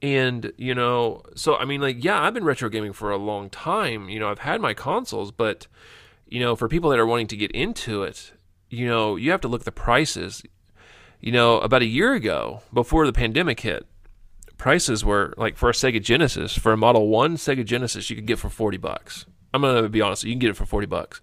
And, 0.02 0.52
you 0.58 0.76
know, 0.76 1.24
so 1.34 1.56
I 1.56 1.66
mean, 1.66 1.80
like, 1.80 2.04
yeah, 2.04 2.22
I've 2.22 2.34
been 2.34 2.44
retro 2.44 2.68
gaming 2.68 2.92
for 2.92 3.12
a 3.12 3.18
long 3.18 3.50
time. 3.50 4.10
You 4.10 4.20
know, 4.20 4.30
I've 4.30 4.40
had 4.40 4.60
my 4.60 4.74
consoles, 4.74 5.32
but, 5.32 5.68
you 6.28 6.42
know, 6.42 6.56
for 6.56 6.68
people 6.68 6.90
that 6.90 7.00
are 7.00 7.06
wanting 7.06 7.28
to 7.28 7.38
get 7.38 7.52
into 7.52 8.04
it, 8.04 8.34
you 8.70 8.88
know, 8.88 9.16
you 9.16 9.32
have 9.32 9.42
to 9.42 9.48
look 9.48 9.62
at 9.62 9.66
the 9.66 9.72
prices. 9.72 10.44
You 11.22 11.32
know, 11.32 11.60
about 11.60 11.84
a 11.84 11.86
year 11.86 12.14
ago, 12.14 12.64
before 12.74 13.06
the 13.06 13.14
pandemic 13.14 13.62
hit, 13.62 13.88
prices 14.64 15.04
were 15.04 15.34
like 15.36 15.58
for 15.58 15.70
a 15.70 15.74
Sega 15.74 16.02
Genesis, 16.02 16.58
for 16.58 16.72
a 16.72 16.78
Model 16.78 17.10
1 17.10 17.36
Sega 17.36 17.66
Genesis, 17.66 18.10
you 18.10 18.16
could 18.16 18.26
get 18.26 18.40
for 18.40 18.48
40 18.48 18.78
bucks. 18.78 19.26
I'm 19.54 19.62
to 19.62 19.90
be 19.90 20.00
honest, 20.00 20.24
you 20.24 20.32
can 20.32 20.40
get 20.40 20.52
it 20.52 20.56
for 20.56 20.66
40 20.66 20.88
bucks. 20.88 21.20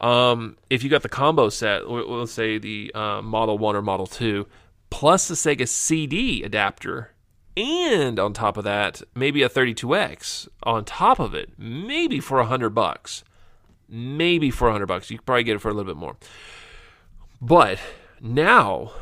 Um, 0.00 0.56
if 0.70 0.82
you 0.82 0.88
got 0.88 1.02
the 1.02 1.10
combo 1.10 1.50
set, 1.50 1.90
let's 1.90 2.32
say 2.32 2.56
the 2.56 2.90
uh, 2.94 3.20
Model 3.20 3.58
1 3.58 3.76
or 3.76 3.82
Model 3.82 4.06
2, 4.06 4.46
plus 4.88 5.28
the 5.28 5.34
Sega 5.34 5.68
CD 5.68 6.42
adapter, 6.42 7.10
and 7.54 8.18
on 8.18 8.32
top 8.32 8.56
of 8.56 8.64
that, 8.64 9.02
maybe 9.14 9.42
a 9.42 9.50
32X 9.50 10.48
on 10.62 10.86
top 10.86 11.20
of 11.20 11.34
it, 11.34 11.50
maybe 11.58 12.18
for 12.18 12.38
a 12.38 12.44
100 12.44 12.70
bucks. 12.70 13.24
Maybe 13.90 14.50
for 14.50 14.68
a 14.68 14.70
100 14.70 14.86
bucks. 14.86 15.10
You 15.10 15.18
could 15.18 15.26
probably 15.26 15.44
get 15.44 15.56
it 15.56 15.58
for 15.60 15.68
a 15.68 15.74
little 15.74 15.92
bit 15.92 16.00
more. 16.00 16.16
But 17.42 17.78
now 18.22 18.92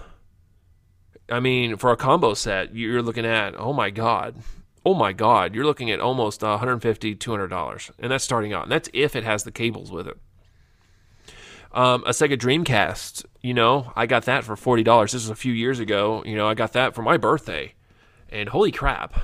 I 1.30 1.40
mean, 1.40 1.76
for 1.76 1.92
a 1.92 1.96
combo 1.96 2.34
set, 2.34 2.74
you're 2.74 3.02
looking 3.02 3.26
at, 3.26 3.54
oh 3.58 3.72
my 3.72 3.90
God, 3.90 4.36
oh 4.84 4.94
my 4.94 5.12
God, 5.12 5.54
you're 5.54 5.66
looking 5.66 5.90
at 5.90 6.00
almost 6.00 6.40
$150, 6.40 6.80
$200. 7.18 7.90
And 7.98 8.10
that's 8.10 8.24
starting 8.24 8.52
out. 8.52 8.64
And 8.64 8.72
that's 8.72 8.88
if 8.92 9.14
it 9.14 9.24
has 9.24 9.44
the 9.44 9.50
cables 9.50 9.90
with 9.90 10.06
it. 10.06 10.16
Um, 11.72 12.02
a 12.06 12.10
Sega 12.10 12.38
Dreamcast, 12.38 13.26
you 13.42 13.52
know, 13.52 13.92
I 13.94 14.06
got 14.06 14.24
that 14.24 14.44
for 14.44 14.56
$40. 14.56 15.02
This 15.04 15.14
was 15.14 15.28
a 15.28 15.34
few 15.34 15.52
years 15.52 15.80
ago. 15.80 16.22
You 16.24 16.36
know, 16.36 16.48
I 16.48 16.54
got 16.54 16.72
that 16.72 16.94
for 16.94 17.02
my 17.02 17.18
birthday. 17.18 17.74
And 18.30 18.48
holy 18.48 18.72
crap, 18.72 19.20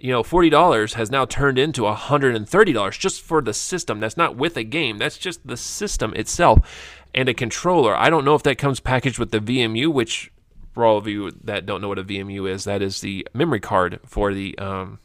you 0.00 0.12
know, 0.12 0.22
$40 0.22 0.94
has 0.94 1.10
now 1.10 1.24
turned 1.24 1.58
into 1.58 1.82
$130 1.82 2.98
just 2.98 3.22
for 3.22 3.42
the 3.42 3.54
system. 3.54 4.00
That's 4.00 4.16
not 4.16 4.36
with 4.36 4.56
a 4.56 4.64
game, 4.64 4.98
that's 4.98 5.18
just 5.18 5.46
the 5.46 5.56
system 5.56 6.14
itself 6.14 7.02
and 7.14 7.28
a 7.28 7.34
controller. 7.34 7.96
I 7.96 8.10
don't 8.10 8.24
know 8.24 8.34
if 8.34 8.42
that 8.44 8.58
comes 8.58 8.80
packaged 8.80 9.18
with 9.18 9.30
the 9.30 9.40
VMU, 9.40 9.92
which 9.92 10.30
for 10.76 10.84
all 10.84 10.98
of 10.98 11.06
you 11.06 11.30
that 11.42 11.64
don't 11.64 11.80
know 11.80 11.88
what 11.88 11.98
a 11.98 12.04
VMU 12.04 12.50
is, 12.50 12.64
that 12.64 12.82
is 12.82 13.00
the 13.00 13.26
memory 13.32 13.60
card 13.60 13.98
for 14.04 14.34
the 14.34 14.58
um, 14.58 14.98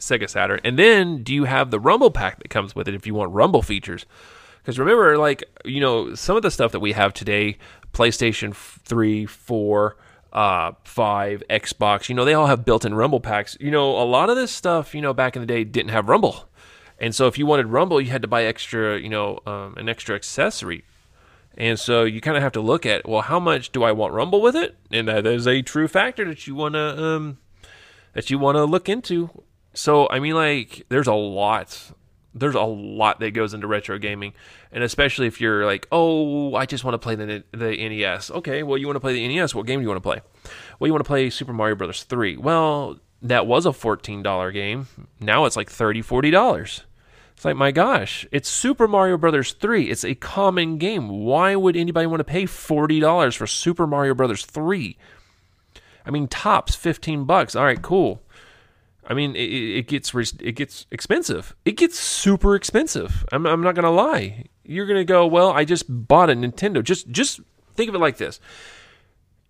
Sega 0.00 0.28
Saturn. 0.28 0.58
And 0.64 0.76
then 0.76 1.22
do 1.22 1.32
you 1.32 1.44
have 1.44 1.70
the 1.70 1.78
Rumble 1.78 2.10
pack 2.10 2.42
that 2.42 2.48
comes 2.48 2.74
with 2.74 2.88
it 2.88 2.94
if 2.94 3.06
you 3.06 3.14
want 3.14 3.30
Rumble 3.30 3.62
features? 3.62 4.06
Because 4.58 4.80
remember, 4.80 5.16
like, 5.18 5.44
you 5.64 5.78
know, 5.78 6.16
some 6.16 6.36
of 6.36 6.42
the 6.42 6.50
stuff 6.50 6.72
that 6.72 6.80
we 6.80 6.90
have 6.94 7.14
today, 7.14 7.58
PlayStation 7.92 8.52
3, 8.52 9.24
4, 9.24 9.96
uh, 10.32 10.72
5, 10.82 11.44
Xbox, 11.48 12.08
you 12.08 12.16
know, 12.16 12.24
they 12.24 12.34
all 12.34 12.48
have 12.48 12.64
built 12.64 12.84
in 12.84 12.92
Rumble 12.92 13.20
packs. 13.20 13.56
You 13.60 13.70
know, 13.70 13.88
a 13.88 14.02
lot 14.02 14.30
of 14.30 14.36
this 14.36 14.50
stuff, 14.50 14.96
you 14.96 15.00
know, 15.00 15.14
back 15.14 15.36
in 15.36 15.42
the 15.42 15.46
day 15.46 15.62
didn't 15.62 15.92
have 15.92 16.08
Rumble. 16.08 16.48
And 16.98 17.14
so 17.14 17.28
if 17.28 17.38
you 17.38 17.46
wanted 17.46 17.66
Rumble, 17.68 18.00
you 18.00 18.10
had 18.10 18.22
to 18.22 18.28
buy 18.28 18.46
extra, 18.46 18.98
you 18.98 19.08
know, 19.08 19.38
um, 19.46 19.76
an 19.76 19.88
extra 19.88 20.16
accessory 20.16 20.82
and 21.56 21.78
so 21.78 22.04
you 22.04 22.20
kind 22.20 22.36
of 22.36 22.42
have 22.42 22.52
to 22.52 22.60
look 22.60 22.86
at, 22.86 23.06
well, 23.06 23.22
how 23.22 23.38
much 23.38 23.72
do 23.72 23.82
I 23.82 23.92
want 23.92 24.14
Rumble 24.14 24.40
with 24.40 24.56
it? 24.56 24.76
And 24.90 25.08
that 25.08 25.26
is 25.26 25.46
a 25.46 25.62
true 25.62 25.88
factor 25.88 26.24
that 26.24 26.46
you 26.46 26.54
want 26.54 26.74
to 26.74 27.02
um, 27.02 27.38
that 28.14 28.30
you 28.30 28.38
want 28.38 28.56
to 28.56 28.64
look 28.64 28.88
into. 28.88 29.30
So 29.74 30.08
I 30.10 30.18
mean, 30.18 30.34
like, 30.34 30.84
there's 30.88 31.06
a 31.06 31.14
lot, 31.14 31.92
there's 32.34 32.54
a 32.54 32.62
lot 32.62 33.20
that 33.20 33.32
goes 33.32 33.54
into 33.54 33.66
retro 33.66 33.98
gaming, 33.98 34.32
and 34.70 34.82
especially 34.84 35.26
if 35.26 35.40
you're 35.40 35.64
like, 35.66 35.86
oh, 35.92 36.54
I 36.54 36.66
just 36.66 36.84
want 36.84 36.94
to 36.94 36.98
play 36.98 37.14
the 37.14 37.44
the 37.52 37.76
NES. 37.88 38.30
Okay, 38.30 38.62
well, 38.62 38.78
you 38.78 38.86
want 38.86 38.96
to 38.96 39.00
play 39.00 39.14
the 39.14 39.28
NES. 39.28 39.54
What 39.54 39.66
game 39.66 39.80
do 39.80 39.82
you 39.82 39.88
want 39.88 40.02
to 40.02 40.08
play? 40.08 40.20
Well, 40.78 40.88
you 40.88 40.92
want 40.92 41.04
to 41.04 41.08
play 41.08 41.30
Super 41.30 41.52
Mario 41.52 41.74
Brothers 41.74 42.02
three. 42.04 42.36
Well, 42.36 42.98
that 43.22 43.46
was 43.46 43.66
a 43.66 43.72
fourteen 43.72 44.22
dollar 44.22 44.52
game. 44.52 44.88
Now 45.20 45.44
it's 45.44 45.56
like 45.56 45.70
30 45.70 46.02
40 46.02 46.30
dollars. 46.30 46.82
It's 47.34 47.44
like, 47.44 47.56
my 47.56 47.72
gosh, 47.72 48.26
it's 48.30 48.48
Super 48.48 48.86
Mario 48.86 49.16
Brothers 49.16 49.52
3. 49.52 49.90
It's 49.90 50.04
a 50.04 50.14
common 50.14 50.78
game. 50.78 51.08
Why 51.08 51.56
would 51.56 51.76
anybody 51.76 52.06
want 52.06 52.20
to 52.20 52.24
pay 52.24 52.44
$40 52.44 53.36
for 53.36 53.46
Super 53.46 53.86
Mario 53.86 54.14
Brothers 54.14 54.44
3? 54.46 54.96
I 56.04 56.10
mean, 56.10 56.28
tops 56.28 56.74
15 56.74 57.24
bucks. 57.24 57.56
All 57.56 57.64
right, 57.64 57.80
cool. 57.80 58.22
I 59.06 59.14
mean, 59.14 59.34
it, 59.34 59.40
it 59.40 59.88
gets 59.88 60.14
it 60.14 60.52
gets 60.52 60.86
expensive. 60.90 61.54
It 61.64 61.76
gets 61.76 61.98
super 61.98 62.54
expensive. 62.54 63.24
I'm, 63.32 63.46
I'm 63.46 63.60
not 63.60 63.74
gonna 63.74 63.90
lie. 63.90 64.44
You're 64.64 64.86
gonna 64.86 65.04
go, 65.04 65.26
well, 65.26 65.50
I 65.50 65.64
just 65.64 65.86
bought 65.88 66.30
a 66.30 66.34
Nintendo. 66.34 66.82
Just 66.84 67.08
just 67.10 67.40
think 67.74 67.88
of 67.88 67.94
it 67.94 67.98
like 67.98 68.18
this: 68.18 68.38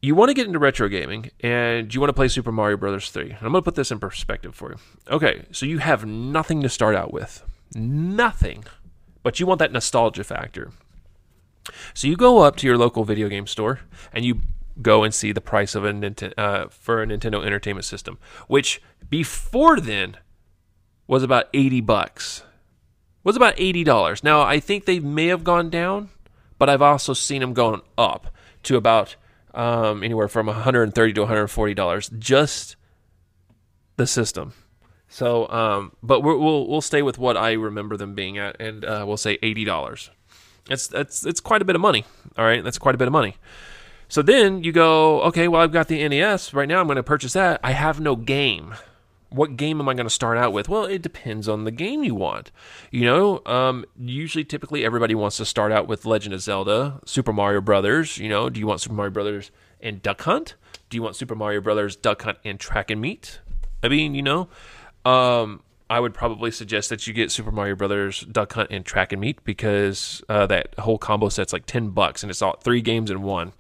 you 0.00 0.14
want 0.14 0.30
to 0.30 0.34
get 0.34 0.46
into 0.46 0.58
retro 0.58 0.88
gaming, 0.88 1.30
and 1.40 1.92
you 1.92 2.00
want 2.00 2.08
to 2.08 2.14
play 2.14 2.28
Super 2.28 2.50
Mario 2.50 2.78
Brothers 2.78 3.10
3. 3.10 3.32
I'm 3.40 3.52
gonna 3.52 3.62
put 3.62 3.74
this 3.74 3.90
in 3.90 3.98
perspective 3.98 4.54
for 4.54 4.72
you. 4.72 4.78
Okay, 5.10 5.44
so 5.52 5.66
you 5.66 5.78
have 5.78 6.06
nothing 6.06 6.62
to 6.62 6.68
start 6.70 6.96
out 6.96 7.12
with 7.12 7.44
nothing. 7.74 8.64
But 9.22 9.38
you 9.38 9.46
want 9.46 9.58
that 9.60 9.72
nostalgia 9.72 10.24
factor. 10.24 10.72
So 11.94 12.08
you 12.08 12.16
go 12.16 12.40
up 12.40 12.56
to 12.56 12.66
your 12.66 12.76
local 12.76 13.04
video 13.04 13.28
game 13.28 13.46
store 13.46 13.80
and 14.12 14.24
you 14.24 14.40
go 14.80 15.04
and 15.04 15.14
see 15.14 15.32
the 15.32 15.40
price 15.40 15.74
of 15.74 15.84
a 15.84 15.92
Nintendo, 15.92 16.32
uh, 16.36 16.68
for 16.68 17.02
a 17.02 17.06
Nintendo 17.06 17.44
Entertainment 17.44 17.84
System, 17.84 18.18
which 18.48 18.82
before 19.08 19.78
then 19.78 20.16
was 21.06 21.22
about 21.22 21.48
80 21.52 21.80
bucks. 21.82 22.42
Was 23.24 23.36
about 23.36 23.56
$80. 23.56 24.24
Now, 24.24 24.42
I 24.42 24.58
think 24.58 24.84
they 24.84 24.98
may 24.98 25.26
have 25.26 25.44
gone 25.44 25.70
down, 25.70 26.10
but 26.58 26.68
I've 26.68 26.82
also 26.82 27.12
seen 27.12 27.40
them 27.40 27.52
going 27.52 27.82
up 27.96 28.34
to 28.64 28.76
about 28.76 29.14
um, 29.54 30.02
anywhere 30.02 30.28
from 30.28 30.46
130 30.46 31.12
to 31.12 31.20
140 31.20 31.74
dollars 31.74 32.10
just 32.18 32.76
the 33.96 34.06
system 34.06 34.54
So, 35.12 35.46
um, 35.50 35.92
but 36.02 36.20
we 36.20 36.34
will 36.34 36.66
we'll 36.66 36.80
stay 36.80 37.02
with 37.02 37.18
what 37.18 37.36
I 37.36 37.52
remember 37.52 37.98
them 37.98 38.14
being 38.14 38.38
at, 38.38 38.58
and 38.58 38.82
uh, 38.82 39.04
we'll 39.06 39.18
say 39.18 39.38
eighty 39.42 39.62
dollars. 39.62 40.10
That's 40.66 40.86
that's 40.86 41.20
that's 41.20 41.38
quite 41.38 41.60
a 41.60 41.66
bit 41.66 41.76
of 41.76 41.82
money. 41.82 42.06
All 42.38 42.46
right, 42.46 42.64
that's 42.64 42.78
quite 42.78 42.94
a 42.94 42.98
bit 42.98 43.08
of 43.08 43.12
money. 43.12 43.36
So 44.08 44.22
then 44.22 44.64
you 44.64 44.72
go, 44.72 45.20
okay, 45.24 45.48
well 45.48 45.60
I've 45.60 45.70
got 45.70 45.88
the 45.88 46.08
NES 46.08 46.54
right 46.54 46.66
now. 46.66 46.80
I'm 46.80 46.86
going 46.86 46.96
to 46.96 47.02
purchase 47.02 47.34
that. 47.34 47.60
I 47.62 47.72
have 47.72 48.00
no 48.00 48.16
game. 48.16 48.74
What 49.28 49.58
game 49.58 49.80
am 49.80 49.88
I 49.88 49.92
going 49.92 50.06
to 50.06 50.10
start 50.10 50.38
out 50.38 50.54
with? 50.54 50.70
Well, 50.70 50.84
it 50.86 51.02
depends 51.02 51.46
on 51.46 51.64
the 51.64 51.70
game 51.70 52.02
you 52.02 52.14
want. 52.14 52.50
You 52.90 53.04
know, 53.04 53.42
um, 53.44 53.84
usually, 53.98 54.44
typically, 54.44 54.82
everybody 54.82 55.14
wants 55.14 55.36
to 55.38 55.44
start 55.44 55.72
out 55.72 55.86
with 55.86 56.06
Legend 56.06 56.34
of 56.34 56.40
Zelda, 56.40 57.00
Super 57.04 57.34
Mario 57.34 57.60
Brothers. 57.60 58.16
You 58.16 58.30
know, 58.30 58.48
do 58.48 58.58
you 58.60 58.66
want 58.66 58.80
Super 58.80 58.94
Mario 58.94 59.10
Brothers 59.10 59.50
and 59.80 60.00
Duck 60.00 60.22
Hunt? 60.22 60.54
Do 60.88 60.96
you 60.96 61.02
want 61.02 61.16
Super 61.16 61.34
Mario 61.34 61.60
Brothers 61.60 61.96
Duck 61.96 62.22
Hunt 62.22 62.38
and 62.44 62.58
Track 62.58 62.90
and 62.90 63.00
Meet? 63.00 63.40
I 63.82 63.88
mean, 63.88 64.14
you 64.14 64.22
know, 64.22 64.48
um, 65.04 65.62
I 65.90 66.00
would 66.00 66.14
probably 66.14 66.50
suggest 66.50 66.88
that 66.88 67.06
you 67.06 67.12
get 67.12 67.30
Super 67.30 67.50
Mario 67.50 67.74
Brothers 67.76 68.20
Duck 68.20 68.54
Hunt 68.54 68.70
and 68.70 68.84
Track 68.84 69.12
and 69.12 69.20
Meet 69.20 69.44
because 69.44 70.22
uh, 70.28 70.46
that 70.46 70.74
whole 70.78 70.96
combo 70.96 71.28
set's 71.28 71.52
like 71.52 71.66
ten 71.66 71.90
bucks 71.90 72.22
and 72.22 72.30
it's 72.30 72.40
all 72.40 72.56
three 72.62 72.80
games 72.80 73.10
in 73.10 73.22
one. 73.22 73.52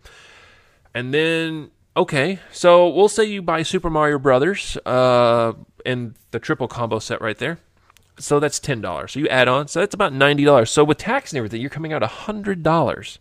And 0.94 1.12
then 1.12 1.70
okay, 1.96 2.38
so 2.50 2.88
we'll 2.88 3.08
say 3.08 3.24
you 3.24 3.42
buy 3.42 3.62
Super 3.62 3.90
Mario 3.90 4.18
Brothers 4.18 4.78
uh, 4.86 5.52
and 5.84 6.14
the 6.30 6.38
triple 6.38 6.68
combo 6.68 6.98
set 6.98 7.20
right 7.20 7.36
there. 7.36 7.58
So 8.18 8.40
that's 8.40 8.58
ten 8.58 8.80
dollars. 8.80 9.12
So 9.12 9.20
you 9.20 9.28
add 9.28 9.48
on, 9.48 9.68
so 9.68 9.80
that's 9.80 9.94
about 9.94 10.12
ninety 10.12 10.44
dollars. 10.44 10.70
So 10.70 10.84
with 10.84 10.98
tax 10.98 11.32
and 11.32 11.38
everything, 11.38 11.60
you're 11.60 11.70
coming 11.70 11.92
out 11.92 12.02
hundred 12.02 12.62
dollars. 12.62 13.18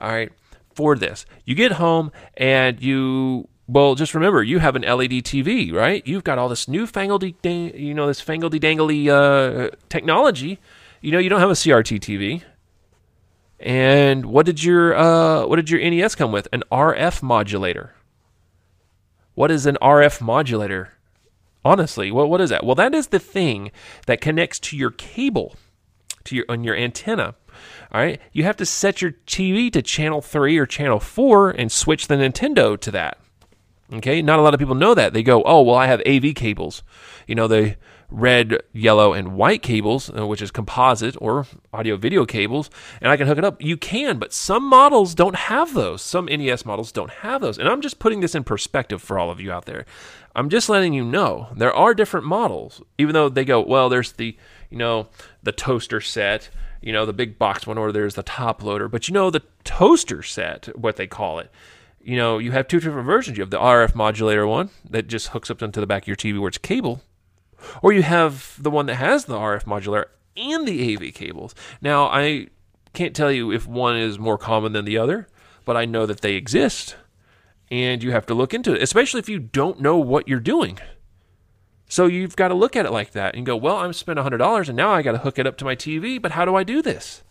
All 0.00 0.08
right, 0.08 0.32
for 0.74 0.96
this, 0.96 1.26
you 1.44 1.54
get 1.54 1.72
home 1.72 2.10
and 2.36 2.80
you 2.80 3.48
well, 3.70 3.94
just 3.94 4.14
remember, 4.14 4.42
you 4.42 4.58
have 4.58 4.74
an 4.74 4.82
LED 4.82 5.22
TV, 5.22 5.72
right? 5.72 6.04
You've 6.04 6.24
got 6.24 6.38
all 6.38 6.48
this 6.48 6.66
newfangled, 6.66 7.22
you 7.22 7.94
know, 7.94 8.08
this 8.08 8.20
fangledy 8.20 8.58
dangly 8.58 9.08
uh, 9.08 9.70
technology. 9.88 10.58
You 11.00 11.12
know, 11.12 11.20
you 11.20 11.28
don't 11.28 11.38
have 11.38 11.50
a 11.50 11.54
CRT 11.54 12.00
TV. 12.00 12.42
And 13.60 14.26
what 14.26 14.44
did 14.44 14.64
your 14.64 14.96
uh, 14.96 15.46
what 15.46 15.56
did 15.56 15.70
your 15.70 15.80
NES 15.80 16.16
come 16.16 16.32
with? 16.32 16.48
An 16.52 16.64
RF 16.72 17.22
modulator. 17.22 17.94
What 19.34 19.50
is 19.50 19.66
an 19.66 19.78
RF 19.80 20.20
modulator? 20.20 20.94
Honestly, 21.64 22.10
what 22.10 22.28
what 22.28 22.40
is 22.40 22.50
that? 22.50 22.64
Well, 22.64 22.74
that 22.74 22.94
is 22.94 23.08
the 23.08 23.18
thing 23.20 23.70
that 24.06 24.20
connects 24.20 24.58
to 24.60 24.76
your 24.76 24.90
cable, 24.90 25.54
to 26.24 26.34
your 26.34 26.46
on 26.48 26.64
your 26.64 26.74
antenna. 26.74 27.36
All 27.92 28.00
right, 28.00 28.20
you 28.32 28.44
have 28.44 28.56
to 28.56 28.66
set 28.66 29.02
your 29.02 29.12
TV 29.26 29.70
to 29.74 29.82
channel 29.82 30.22
three 30.22 30.58
or 30.58 30.66
channel 30.66 30.98
four 30.98 31.50
and 31.50 31.70
switch 31.70 32.08
the 32.08 32.14
Nintendo 32.16 32.80
to 32.80 32.90
that. 32.90 33.18
Okay, 33.92 34.22
not 34.22 34.38
a 34.38 34.42
lot 34.42 34.54
of 34.54 34.60
people 34.60 34.76
know 34.76 34.94
that. 34.94 35.12
They 35.12 35.22
go, 35.22 35.42
oh, 35.44 35.62
well, 35.62 35.74
I 35.74 35.86
have 35.86 36.00
AV 36.06 36.34
cables. 36.34 36.82
You 37.26 37.34
know, 37.34 37.48
the 37.48 37.76
red, 38.08 38.62
yellow, 38.72 39.12
and 39.12 39.34
white 39.34 39.62
cables, 39.62 40.10
uh, 40.16 40.26
which 40.26 40.42
is 40.42 40.50
composite 40.50 41.16
or 41.20 41.46
audio 41.72 41.96
video 41.96 42.24
cables, 42.24 42.70
and 43.00 43.10
I 43.10 43.16
can 43.16 43.26
hook 43.26 43.38
it 43.38 43.44
up. 43.44 43.60
You 43.60 43.76
can, 43.76 44.18
but 44.18 44.32
some 44.32 44.64
models 44.64 45.14
don't 45.14 45.36
have 45.36 45.74
those. 45.74 46.02
Some 46.02 46.26
NES 46.26 46.64
models 46.64 46.92
don't 46.92 47.10
have 47.10 47.40
those. 47.40 47.58
And 47.58 47.68
I'm 47.68 47.80
just 47.80 47.98
putting 47.98 48.20
this 48.20 48.34
in 48.34 48.44
perspective 48.44 49.02
for 49.02 49.18
all 49.18 49.30
of 49.30 49.40
you 49.40 49.50
out 49.50 49.66
there. 49.66 49.86
I'm 50.36 50.48
just 50.48 50.68
letting 50.68 50.92
you 50.92 51.04
know 51.04 51.48
there 51.56 51.74
are 51.74 51.94
different 51.94 52.26
models, 52.26 52.82
even 52.98 53.14
though 53.14 53.28
they 53.28 53.44
go, 53.44 53.60
well, 53.60 53.88
there's 53.88 54.12
the, 54.12 54.36
you 54.70 54.78
know, 54.78 55.08
the 55.42 55.52
toaster 55.52 56.00
set, 56.00 56.50
you 56.80 56.92
know, 56.92 57.04
the 57.04 57.12
big 57.12 57.38
box 57.38 57.66
one, 57.66 57.78
or 57.78 57.90
there's 57.90 58.14
the 58.14 58.22
top 58.22 58.62
loader. 58.62 58.88
But 58.88 59.08
you 59.08 59.14
know, 59.14 59.30
the 59.30 59.42
toaster 59.64 60.22
set, 60.22 60.66
what 60.78 60.94
they 60.94 61.08
call 61.08 61.40
it 61.40 61.50
you 62.02 62.16
know, 62.16 62.38
you 62.38 62.52
have 62.52 62.68
two 62.68 62.80
different 62.80 63.06
versions. 63.06 63.36
You 63.36 63.42
have 63.42 63.50
the 63.50 63.58
RF 63.58 63.94
modulator 63.94 64.46
one 64.46 64.70
that 64.88 65.06
just 65.06 65.28
hooks 65.28 65.50
up 65.50 65.62
into 65.62 65.80
the 65.80 65.86
back 65.86 66.02
of 66.02 66.08
your 66.08 66.16
TV 66.16 66.38
where 66.40 66.48
it's 66.48 66.58
cable, 66.58 67.02
or 67.82 67.92
you 67.92 68.02
have 68.02 68.56
the 68.58 68.70
one 68.70 68.86
that 68.86 68.96
has 68.96 69.26
the 69.26 69.36
RF 69.36 69.66
modulator 69.66 70.10
and 70.36 70.66
the 70.66 70.94
AV 70.94 71.12
cables. 71.14 71.54
Now, 71.80 72.06
I 72.06 72.48
can't 72.94 73.14
tell 73.14 73.30
you 73.30 73.52
if 73.52 73.66
one 73.66 73.96
is 73.96 74.18
more 74.18 74.38
common 74.38 74.72
than 74.72 74.84
the 74.84 74.98
other, 74.98 75.28
but 75.64 75.76
I 75.76 75.84
know 75.84 76.06
that 76.06 76.22
they 76.22 76.34
exist, 76.34 76.96
and 77.70 78.02
you 78.02 78.12
have 78.12 78.26
to 78.26 78.34
look 78.34 78.54
into 78.54 78.74
it, 78.74 78.82
especially 78.82 79.20
if 79.20 79.28
you 79.28 79.38
don't 79.38 79.80
know 79.80 79.98
what 79.98 80.26
you're 80.28 80.40
doing. 80.40 80.78
So 81.90 82.06
you've 82.06 82.36
got 82.36 82.48
to 82.48 82.54
look 82.54 82.76
at 82.76 82.86
it 82.86 82.92
like 82.92 83.10
that 83.12 83.34
and 83.34 83.44
go, 83.44 83.56
well, 83.56 83.76
I'm 83.76 83.92
spent 83.92 84.18
$100 84.18 84.68
and 84.68 84.76
now 84.76 84.90
I 84.92 85.02
got 85.02 85.12
to 85.12 85.18
hook 85.18 85.40
it 85.40 85.46
up 85.46 85.56
to 85.58 85.64
my 85.64 85.74
TV, 85.74 86.22
but 86.22 86.30
how 86.32 86.44
do 86.44 86.54
I 86.54 86.62
do 86.62 86.82
this? 86.82 87.24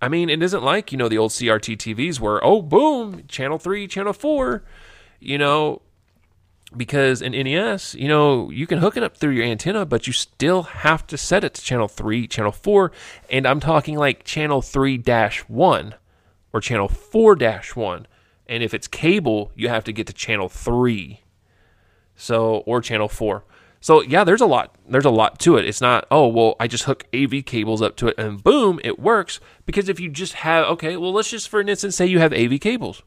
I 0.00 0.08
mean, 0.08 0.30
it 0.30 0.42
isn't 0.42 0.62
like, 0.62 0.92
you 0.92 0.98
know, 0.98 1.08
the 1.08 1.18
old 1.18 1.30
CRT 1.32 1.76
TVs 1.76 2.20
where, 2.20 2.42
oh, 2.44 2.62
boom, 2.62 3.24
channel 3.28 3.58
3, 3.58 3.86
channel 3.86 4.12
4, 4.12 4.62
you 5.20 5.36
know, 5.36 5.82
because 6.76 7.20
in 7.20 7.32
NES, 7.32 7.94
you 7.94 8.08
know, 8.08 8.50
you 8.50 8.66
can 8.66 8.78
hook 8.78 8.96
it 8.96 9.02
up 9.02 9.16
through 9.16 9.32
your 9.32 9.44
antenna, 9.44 9.84
but 9.84 10.06
you 10.06 10.12
still 10.12 10.62
have 10.62 11.06
to 11.08 11.18
set 11.18 11.44
it 11.44 11.54
to 11.54 11.62
channel 11.62 11.88
3, 11.88 12.26
channel 12.28 12.52
4, 12.52 12.92
and 13.28 13.46
I'm 13.46 13.60
talking 13.60 13.96
like 13.96 14.24
channel 14.24 14.62
3 14.62 14.96
dash 14.98 15.40
1 15.48 15.94
or 16.52 16.60
channel 16.60 16.88
4 16.88 17.36
dash 17.36 17.76
1. 17.76 18.06
And 18.46 18.62
if 18.62 18.74
it's 18.74 18.88
cable, 18.88 19.52
you 19.54 19.68
have 19.68 19.84
to 19.84 19.92
get 19.92 20.06
to 20.06 20.12
channel 20.12 20.48
3. 20.48 21.20
So, 22.16 22.58
or 22.66 22.80
channel 22.80 23.08
4. 23.08 23.44
So 23.80 24.02
yeah, 24.02 24.24
there's 24.24 24.42
a 24.42 24.46
lot. 24.46 24.74
There's 24.86 25.06
a 25.06 25.10
lot 25.10 25.38
to 25.40 25.56
it. 25.56 25.64
It's 25.64 25.80
not 25.80 26.06
oh 26.10 26.28
well, 26.28 26.56
I 26.60 26.66
just 26.66 26.84
hook 26.84 27.04
AV 27.14 27.44
cables 27.44 27.80
up 27.80 27.96
to 27.96 28.08
it 28.08 28.18
and 28.18 28.42
boom, 28.42 28.78
it 28.84 28.98
works. 28.98 29.40
Because 29.64 29.88
if 29.88 29.98
you 29.98 30.10
just 30.10 30.34
have 30.34 30.66
okay, 30.66 30.96
well 30.96 31.12
let's 31.12 31.30
just 31.30 31.48
for 31.48 31.60
an 31.60 31.68
instance 31.68 31.96
say 31.96 32.06
you 32.06 32.18
have 32.18 32.32
AV 32.32 32.60
cables, 32.60 33.02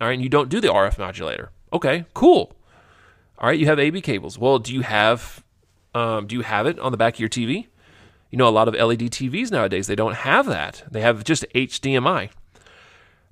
all 0.00 0.08
right, 0.08 0.14
and 0.14 0.22
you 0.22 0.28
don't 0.28 0.48
do 0.48 0.60
the 0.60 0.68
RF 0.68 0.98
modulator. 0.98 1.50
Okay, 1.72 2.04
cool. 2.14 2.54
All 3.38 3.48
right, 3.48 3.58
you 3.58 3.66
have 3.66 3.78
AV 3.78 4.02
cables. 4.02 4.38
Well, 4.38 4.58
do 4.58 4.74
you 4.74 4.82
have 4.82 5.42
um, 5.94 6.26
do 6.26 6.36
you 6.36 6.42
have 6.42 6.66
it 6.66 6.78
on 6.78 6.92
the 6.92 6.98
back 6.98 7.14
of 7.14 7.20
your 7.20 7.28
TV? 7.28 7.66
You 8.30 8.38
know, 8.38 8.46
a 8.46 8.50
lot 8.50 8.68
of 8.68 8.74
LED 8.74 9.10
TVs 9.10 9.50
nowadays 9.50 9.86
they 9.86 9.96
don't 9.96 10.14
have 10.14 10.46
that. 10.46 10.84
They 10.90 11.00
have 11.00 11.24
just 11.24 11.44
HDMI. 11.54 12.30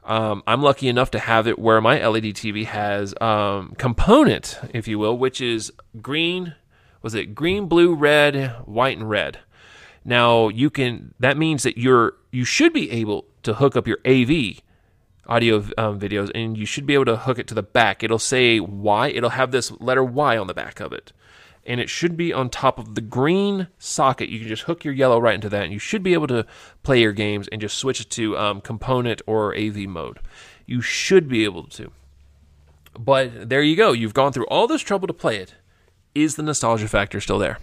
Um, 0.04 0.42
I'm 0.46 0.62
lucky 0.62 0.88
enough 0.88 1.10
to 1.10 1.18
have 1.18 1.46
it 1.46 1.58
where 1.58 1.82
my 1.82 2.04
LED 2.04 2.34
TV 2.34 2.64
has 2.64 3.14
um, 3.20 3.74
component, 3.76 4.58
if 4.72 4.88
you 4.88 4.98
will, 4.98 5.18
which 5.18 5.42
is 5.42 5.70
green, 6.00 6.54
was 7.02 7.14
it 7.14 7.34
green, 7.34 7.66
blue, 7.66 7.94
red, 7.94 8.50
white, 8.64 8.98
and 8.98 9.08
red. 9.08 9.38
Now 10.04 10.48
you 10.48 10.70
can. 10.70 11.14
That 11.20 11.36
means 11.36 11.62
that 11.62 11.78
you're 11.78 12.14
you 12.30 12.44
should 12.44 12.72
be 12.72 12.90
able 12.90 13.26
to 13.42 13.54
hook 13.54 13.76
up 13.76 13.86
your 13.86 13.98
AV 14.06 14.60
audio 15.26 15.56
um, 15.76 16.00
videos, 16.00 16.30
and 16.34 16.56
you 16.56 16.66
should 16.66 16.86
be 16.86 16.94
able 16.94 17.04
to 17.04 17.16
hook 17.16 17.38
it 17.38 17.46
to 17.48 17.54
the 17.54 17.62
back. 17.62 18.02
It'll 18.02 18.18
say 18.18 18.60
Y. 18.60 19.08
It'll 19.08 19.30
have 19.30 19.50
this 19.50 19.70
letter 19.80 20.02
Y 20.02 20.36
on 20.36 20.46
the 20.46 20.54
back 20.54 20.80
of 20.80 20.92
it, 20.92 21.12
and 21.66 21.80
it 21.80 21.90
should 21.90 22.16
be 22.16 22.32
on 22.32 22.48
top 22.48 22.78
of 22.78 22.94
the 22.94 23.00
green 23.00 23.68
socket. 23.78 24.28
You 24.28 24.38
can 24.38 24.48
just 24.48 24.62
hook 24.62 24.84
your 24.84 24.94
yellow 24.94 25.20
right 25.20 25.34
into 25.34 25.50
that, 25.50 25.64
and 25.64 25.72
you 25.72 25.78
should 25.78 26.02
be 26.02 26.14
able 26.14 26.28
to 26.28 26.46
play 26.82 27.00
your 27.00 27.12
games 27.12 27.48
and 27.48 27.60
just 27.60 27.76
switch 27.76 28.00
it 28.00 28.10
to 28.10 28.36
um, 28.38 28.60
component 28.60 29.20
or 29.26 29.56
AV 29.56 29.76
mode. 29.80 30.20
You 30.66 30.80
should 30.80 31.28
be 31.28 31.44
able 31.44 31.64
to. 31.64 31.92
But 32.98 33.48
there 33.48 33.62
you 33.62 33.76
go. 33.76 33.92
You've 33.92 34.14
gone 34.14 34.32
through 34.32 34.46
all 34.46 34.66
this 34.66 34.82
trouble 34.82 35.06
to 35.06 35.14
play 35.14 35.36
it 35.36 35.54
is 36.14 36.36
the 36.36 36.42
nostalgia 36.42 36.88
factor 36.88 37.20
still 37.20 37.38
there? 37.38 37.58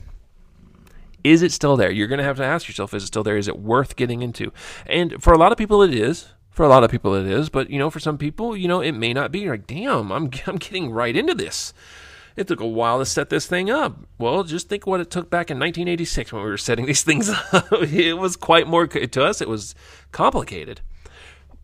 Is 1.24 1.42
it 1.42 1.52
still 1.52 1.75
there? 1.75 1.92
You're 1.92 2.08
going 2.08 2.20
to 2.20 2.24
have 2.24 2.38
to 2.38 2.46
ask 2.46 2.68
yourself, 2.68 2.94
is 2.94 3.04
it 3.04 3.08
still 3.08 3.24
there? 3.24 3.38
Is 3.38 3.48
it 3.48 3.58
worth 3.58 3.96
getting 3.96 4.22
into? 4.22 4.54
And 4.86 5.22
for 5.24 5.34
a 5.34 5.38
lot 5.38 5.52
of 5.52 5.58
people, 5.58 5.82
it 5.82 5.94
is. 5.94 6.28
For 6.52 6.64
a 6.64 6.70
lot 6.70 6.84
of 6.84 6.92
people, 6.92 7.16
it 7.16 7.25
is. 7.25 7.50
But, 7.50 7.70
you 7.70 7.80
know, 7.80 7.90
for 7.90 8.00
some 8.00 8.18
people, 8.18 8.56
you 8.56 8.68
know, 8.68 8.80
it 8.80 8.92
may 8.92 9.12
not 9.12 9.32
be. 9.32 9.40
You're 9.40 9.56
like, 9.56 9.68
damn, 9.68 10.12
I'm, 10.12 10.30
I'm 10.46 10.58
getting 10.58 10.92
right 10.92 11.16
into 11.16 11.34
this. 11.34 11.74
It 12.36 12.48
took 12.48 12.60
a 12.60 12.68
while 12.68 13.00
to 13.00 13.06
set 13.06 13.30
this 13.30 13.48
thing 13.48 13.72
up. 13.72 13.98
Well, 14.20 14.44
just 14.44 14.70
think 14.70 14.86
what 14.86 15.00
it 15.00 15.10
took 15.10 15.30
back 15.30 15.50
in 15.50 15.58
1986 15.58 16.32
when 16.32 16.44
we 16.44 16.50
were 16.50 16.58
setting 16.58 16.86
these 16.88 17.04
things 17.04 17.30
up. 17.30 17.72
it 17.72 18.18
was 18.20 18.36
quite 18.36 18.68
more, 18.68 18.86
to 18.86 19.24
us, 19.24 19.42
it 19.42 19.50
was 19.50 19.74
complicated. 20.12 20.82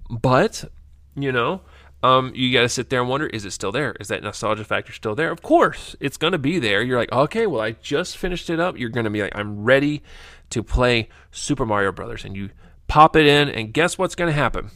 But, 0.10 0.66
you 1.16 1.32
know, 1.32 1.62
um, 2.04 2.32
you 2.34 2.52
got 2.52 2.62
to 2.62 2.70
sit 2.70 2.90
there 2.90 3.02
and 3.02 3.10
wonder, 3.10 3.28
is 3.28 3.46
it 3.46 3.52
still 3.52 3.72
there? 3.72 3.96
Is 4.00 4.08
that 4.08 4.24
nostalgia 4.24 4.64
factor 4.64 4.92
still 4.92 5.14
there? 5.14 5.32
Of 5.32 5.42
course, 5.42 5.96
it's 6.00 6.18
going 6.18 6.34
to 6.34 6.40
be 6.40 6.58
there. 6.58 6.82
You're 6.82 6.98
like, 6.98 7.12
okay, 7.12 7.46
well, 7.46 7.62
I 7.62 7.72
just 7.74 8.18
finished 8.18 8.50
it 8.50 8.60
up. 8.60 8.78
You're 8.78 8.90
going 8.90 9.04
to 9.04 9.12
be 9.12 9.22
like, 9.22 9.36
I'm 9.36 9.64
ready 9.64 10.02
to 10.50 10.64
play 10.64 11.10
Super 11.32 11.66
Mario 11.66 11.92
Brothers, 11.92 12.26
and 12.26 12.36
you 12.36 12.50
pop 12.88 13.16
it 13.16 13.28
in, 13.28 13.50
and 13.50 13.74
guess 13.74 13.98
what's 13.98 14.16
going 14.16 14.30
to 14.30 14.38
happen? 14.38 14.72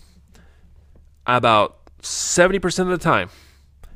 About 1.26 1.80
70% 2.02 2.80
of 2.80 2.88
the 2.88 2.98
time, 2.98 3.30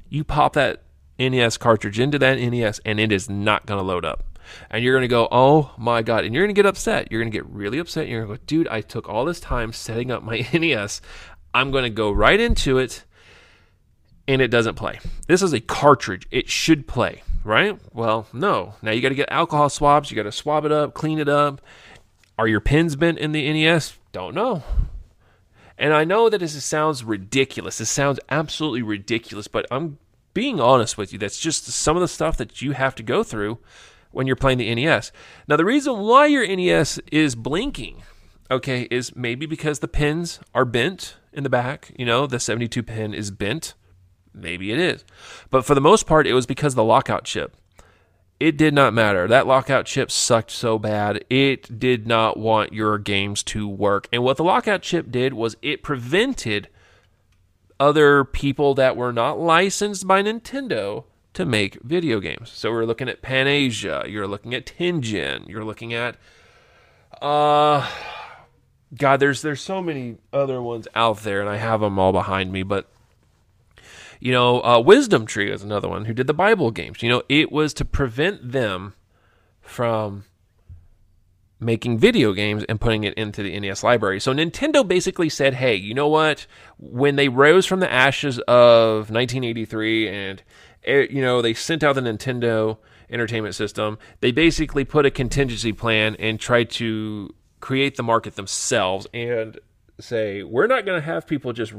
you 0.10 0.24
pop 0.24 0.54
that 0.54 0.82
NES 1.20 1.58
cartridge 1.58 2.00
into 2.00 2.18
that 2.18 2.40
NES, 2.40 2.82
and 2.84 3.00
it 3.00 3.12
is 3.12 3.30
not 3.30 3.68
going 3.68 3.78
to 3.78 3.84
load 3.84 4.06
up. 4.06 4.26
And 4.72 4.84
you're 4.84 4.96
going 4.96 5.04
to 5.04 5.08
go, 5.08 5.28
oh 5.32 5.76
my 5.78 6.02
God. 6.02 6.26
And 6.26 6.34
you're 6.34 6.44
going 6.44 6.56
to 6.56 6.60
get 6.60 6.66
upset. 6.66 7.12
You're 7.12 7.22
going 7.22 7.32
to 7.32 7.38
get 7.38 7.46
really 7.46 7.78
upset. 7.78 8.04
And 8.04 8.12
You're 8.12 8.26
going 8.26 8.36
to 8.36 8.40
go, 8.40 8.44
dude, 8.48 8.68
I 8.68 8.82
took 8.82 9.08
all 9.08 9.24
this 9.24 9.40
time 9.40 9.72
setting 9.74 10.10
up 10.10 10.24
my 10.24 10.48
NES. 10.54 11.02
I'm 11.54 11.70
going 11.70 11.84
to 11.84 11.92
go 11.92 12.12
right 12.12 12.40
into 12.40 12.80
it 12.80 13.04
and 14.30 14.44
it 14.44 14.50
doesn't 14.50 14.76
play. 14.76 15.00
This 15.26 15.42
is 15.42 15.54
a 15.54 15.60
cartridge. 15.60 16.28
It 16.30 16.50
should 16.50 16.88
play, 16.88 17.24
right? 17.44 17.80
Well, 17.94 18.28
no. 18.32 18.76
Now 18.84 18.92
you 18.92 19.02
got 19.02 19.10
to 19.10 19.16
get 19.16 19.32
alcohol 19.32 19.70
swabs. 19.70 20.12
You 20.12 20.16
got 20.16 20.24
to 20.24 20.32
swab 20.32 20.66
it 20.66 20.72
up, 20.72 20.94
clean 20.94 21.18
it 21.18 21.28
up. 21.28 21.62
Are 22.38 22.48
your 22.48 22.62
pins 22.62 22.96
bent 22.96 23.18
in 23.18 23.32
the 23.32 23.52
NES? 23.52 23.98
Don't 24.12 24.36
know. 24.36 24.64
And 25.80 25.96
I 25.96 26.04
know 26.04 26.30
that 26.30 26.38
this 26.38 26.64
sounds 26.64 27.04
ridiculous. 27.04 27.80
This 27.80 27.90
sounds 27.90 28.20
absolutely 28.30 28.84
ridiculous, 28.84 29.48
but 29.48 29.66
I'm 29.72 29.98
being 30.36 30.62
honest 30.62 30.96
with 30.96 31.12
you. 31.12 31.18
That's 31.18 31.40
just 31.40 31.66
some 31.66 31.98
of 31.98 32.02
the 32.02 32.08
stuff 32.08 32.38
that 32.38 32.62
you 32.62 32.74
have 32.74 32.94
to 32.96 33.04
go 33.04 33.24
through 33.24 33.58
when 34.12 34.28
you're 34.28 34.36
playing 34.36 34.60
the 34.60 34.76
NES. 34.76 35.12
Now, 35.48 35.56
the 35.56 35.66
reason 35.66 35.98
why 35.98 36.28
your 36.28 36.46
NES 36.46 37.00
is 37.12 37.34
blinking, 37.34 38.04
okay, 38.52 38.88
is 38.92 39.16
maybe 39.16 39.48
because 39.48 39.80
the 39.80 39.88
pins 39.88 40.40
are 40.54 40.66
bent 40.66 41.16
in 41.34 41.44
the 41.44 41.50
back. 41.50 41.92
You 41.98 42.06
know, 42.06 42.28
the 42.28 42.40
72 42.40 42.84
pin 42.84 43.16
is 43.16 43.32
bent. 43.32 43.74
Maybe 44.42 44.72
it 44.72 44.80
is. 44.80 45.04
But 45.50 45.66
for 45.66 45.76
the 45.76 45.82
most 45.82 46.06
part, 46.06 46.28
it 46.28 46.34
was 46.34 46.46
because 46.46 46.76
the 46.76 46.84
lockout 46.84 47.24
chip. 47.24 47.56
It 48.40 48.58
did 48.58 48.74
not 48.74 48.94
matter. 48.94 49.28
That 49.28 49.48
lockout 49.48 49.86
chip 49.86 50.10
sucked 50.10 50.52
so 50.52 50.80
bad. 50.80 51.26
It 51.30 51.78
did 51.78 52.08
not 52.08 52.38
want 52.38 52.72
your 52.72 52.98
games 52.98 53.44
to 53.44 53.68
work. 53.68 54.08
And 54.14 54.24
what 54.24 54.38
the 54.38 54.46
lockout 54.46 54.82
chip 54.82 55.12
did 55.12 55.34
was 55.34 55.58
it 55.62 55.84
prevented 55.84 56.70
other 57.80 58.24
people 58.24 58.74
that 58.76 58.96
were 58.96 59.12
not 59.12 59.40
licensed 59.40 60.08
by 60.08 60.24
Nintendo 60.24 61.04
to 61.34 61.46
make 61.46 61.82
video 61.84 62.20
games. 62.20 62.50
So 62.50 62.72
we're 62.72 62.86
looking 62.86 63.10
at 63.10 63.22
Panesian, 63.22 64.10
you're 64.10 64.28
looking 64.28 64.54
at 64.54 64.66
Tengen, 64.66 65.48
you're 65.48 65.64
looking 65.64 65.94
at 65.94 66.16
uh 67.22 67.88
God, 68.96 69.20
there's 69.20 69.42
there's 69.42 69.62
so 69.62 69.82
many 69.82 70.18
other 70.34 70.62
ones 70.62 70.88
out 70.96 71.20
there, 71.20 71.42
and 71.42 71.50
I 71.50 71.58
have 71.58 71.82
them 71.82 72.00
all 72.00 72.12
behind 72.12 72.52
me. 72.52 72.64
But 72.64 72.90
you 74.20 74.32
know, 74.32 74.62
uh, 74.64 74.80
Wisdom 74.80 75.26
Tree 75.26 75.52
is 75.52 75.64
another 75.64 75.88
one 75.88 76.06
who 76.06 76.14
did 76.14 76.28
the 76.28 76.34
Bible 76.34 76.72
games. 76.72 77.02
You 77.02 77.10
know, 77.10 77.24
it 77.30 77.52
was 77.52 77.74
to 77.76 77.86
prevent 77.86 78.52
them 78.52 78.94
from 79.62 80.26
making 81.60 81.98
video 81.98 82.34
games 82.34 82.64
and 82.70 82.80
putting 82.80 83.04
it 83.04 83.14
into 83.16 83.44
the 83.44 83.58
NES 83.60 83.84
library. 83.84 84.20
So 84.20 84.34
Nintendo 84.34 84.88
basically 84.88 85.30
said, 85.30 85.56
"Hey, 85.56 85.76
you 85.76 85.94
know 85.94 86.08
what? 86.08 86.48
When 86.78 87.16
they 87.16 87.30
rose 87.30 87.66
from 87.66 87.80
the 87.80 87.92
ashes 87.92 88.40
of 88.40 89.10
1983 89.10 90.08
and 90.08 90.44
eh, 90.86 91.08
you 91.10 91.22
know, 91.22 91.42
they 91.42 91.54
sent 91.54 91.84
out 91.84 91.96
the 91.96 92.02
Nintendo 92.02 92.78
Entertainment 93.10 93.56
System, 93.56 93.98
they 94.22 94.32
basically 94.32 94.86
put 94.86 95.06
a 95.06 95.12
contingency 95.12 95.74
plan 95.74 96.16
and 96.20 96.40
tried 96.40 96.70
to 96.72 97.34
create 97.60 97.98
the 97.98 98.04
market 98.04 98.36
themselves 98.36 99.08
and 99.14 99.60
say, 100.00 100.44
"We're 100.44 100.68
not 100.68 100.86
going 100.86 101.00
to 101.00 101.06
have 101.06 101.28
people 101.28 101.52
just 101.54 101.74